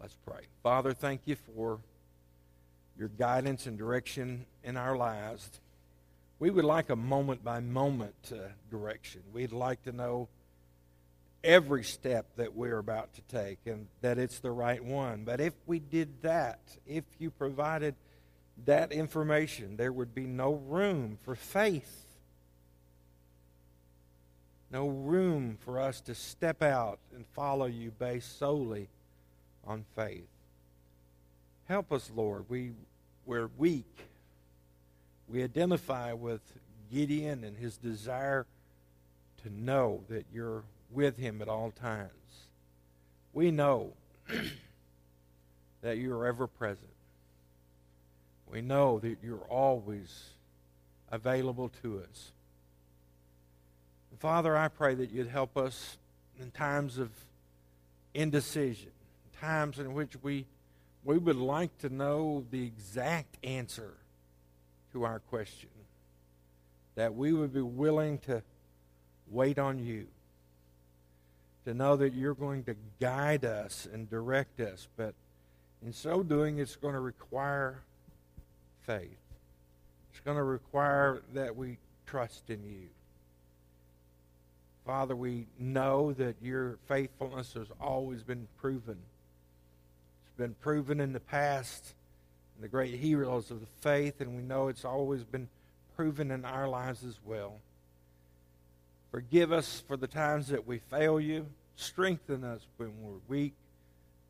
Let's 0.00 0.16
pray. 0.26 0.40
Father, 0.62 0.94
thank 0.94 1.20
you 1.26 1.36
for 1.54 1.78
your 2.98 3.08
guidance 3.08 3.66
and 3.66 3.76
direction 3.76 4.46
in 4.64 4.78
our 4.78 4.96
lives. 4.96 5.60
We 6.38 6.48
would 6.48 6.64
like 6.64 6.88
a 6.88 6.96
moment 6.96 7.44
by 7.44 7.60
moment 7.60 8.32
uh, 8.32 8.48
direction. 8.70 9.20
We'd 9.30 9.52
like 9.52 9.82
to 9.82 9.92
know 9.92 10.28
every 11.44 11.84
step 11.84 12.24
that 12.36 12.54
we're 12.54 12.78
about 12.78 13.12
to 13.14 13.20
take 13.22 13.58
and 13.66 13.88
that 14.00 14.16
it's 14.18 14.38
the 14.38 14.50
right 14.50 14.82
one. 14.82 15.24
But 15.24 15.38
if 15.38 15.52
we 15.66 15.80
did 15.80 16.22
that, 16.22 16.60
if 16.86 17.04
you 17.18 17.30
provided 17.30 17.94
that 18.64 18.92
information, 18.92 19.76
there 19.76 19.92
would 19.92 20.14
be 20.14 20.26
no 20.26 20.54
room 20.54 21.18
for 21.24 21.34
faith. 21.34 22.06
No 24.70 24.88
room 24.88 25.58
for 25.60 25.78
us 25.78 26.00
to 26.02 26.14
step 26.14 26.62
out 26.62 27.00
and 27.14 27.26
follow 27.34 27.66
you 27.66 27.90
based 27.90 28.38
solely 28.38 28.88
on 29.66 29.84
faith. 29.94 30.26
Help 31.68 31.92
us, 31.92 32.10
Lord. 32.14 32.46
We, 32.48 32.72
we're 33.26 33.48
weak. 33.56 33.86
We 35.28 35.42
identify 35.44 36.12
with 36.12 36.40
Gideon 36.92 37.44
and 37.44 37.56
his 37.56 37.76
desire 37.76 38.46
to 39.42 39.52
know 39.52 40.02
that 40.08 40.26
you're 40.32 40.64
with 40.90 41.16
him 41.16 41.40
at 41.40 41.48
all 41.48 41.70
times. 41.70 42.10
We 43.32 43.50
know 43.50 43.92
that 45.82 45.98
you 45.98 46.12
are 46.14 46.26
ever 46.26 46.46
present. 46.46 46.88
We 48.50 48.60
know 48.60 48.98
that 48.98 49.18
you're 49.22 49.46
always 49.48 50.30
available 51.10 51.70
to 51.82 52.00
us. 52.00 52.32
Father, 54.18 54.56
I 54.56 54.68
pray 54.68 54.94
that 54.96 55.10
you'd 55.10 55.28
help 55.28 55.56
us 55.56 55.96
in 56.40 56.50
times 56.50 56.98
of 56.98 57.10
indecision 58.12 58.90
times 59.40 59.78
in 59.78 59.94
which 59.94 60.12
we, 60.22 60.46
we 61.04 61.18
would 61.18 61.36
like 61.36 61.76
to 61.78 61.88
know 61.88 62.44
the 62.50 62.64
exact 62.64 63.36
answer 63.44 63.94
to 64.92 65.04
our 65.04 65.20
question, 65.20 65.70
that 66.94 67.14
we 67.14 67.32
would 67.32 67.52
be 67.52 67.60
willing 67.60 68.18
to 68.18 68.42
wait 69.30 69.58
on 69.58 69.78
you, 69.78 70.06
to 71.64 71.74
know 71.74 71.96
that 71.96 72.12
you're 72.14 72.34
going 72.34 72.64
to 72.64 72.74
guide 73.00 73.44
us 73.44 73.88
and 73.92 74.10
direct 74.10 74.60
us, 74.60 74.88
but 74.96 75.14
in 75.84 75.92
so 75.92 76.22
doing, 76.22 76.58
it's 76.58 76.76
going 76.76 76.94
to 76.94 77.00
require 77.00 77.80
faith. 78.80 79.16
It's 80.10 80.20
going 80.20 80.36
to 80.36 80.42
require 80.42 81.22
that 81.32 81.56
we 81.56 81.78
trust 82.06 82.50
in 82.50 82.62
you. 82.64 82.88
Father, 84.84 85.14
we 85.14 85.46
know 85.58 86.12
that 86.14 86.34
your 86.42 86.78
faithfulness 86.88 87.54
has 87.54 87.68
always 87.80 88.22
been 88.22 88.48
proven 88.58 88.96
been 90.40 90.54
proven 90.54 91.00
in 91.00 91.12
the 91.12 91.20
past 91.20 91.92
in 92.56 92.62
the 92.62 92.68
great 92.68 92.94
heroes 92.94 93.50
of 93.50 93.60
the 93.60 93.66
faith, 93.82 94.22
and 94.22 94.34
we 94.34 94.40
know 94.42 94.68
it's 94.68 94.86
always 94.86 95.22
been 95.22 95.46
proven 95.96 96.30
in 96.30 96.46
our 96.46 96.66
lives 96.66 97.04
as 97.04 97.18
well. 97.26 97.58
Forgive 99.10 99.52
us 99.52 99.82
for 99.86 99.98
the 99.98 100.06
times 100.06 100.48
that 100.48 100.66
we 100.66 100.78
fail 100.78 101.20
you. 101.20 101.44
Strengthen 101.76 102.42
us 102.42 102.62
when 102.78 102.90
we're 103.02 103.20
weak. 103.28 103.52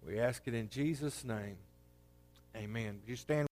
We 0.05 0.19
ask 0.19 0.43
it 0.47 0.55
in 0.55 0.69
Jesus' 0.69 1.25
name. 1.25 1.59
Amen. 2.57 2.99
You 3.07 3.15
stand? 3.15 3.47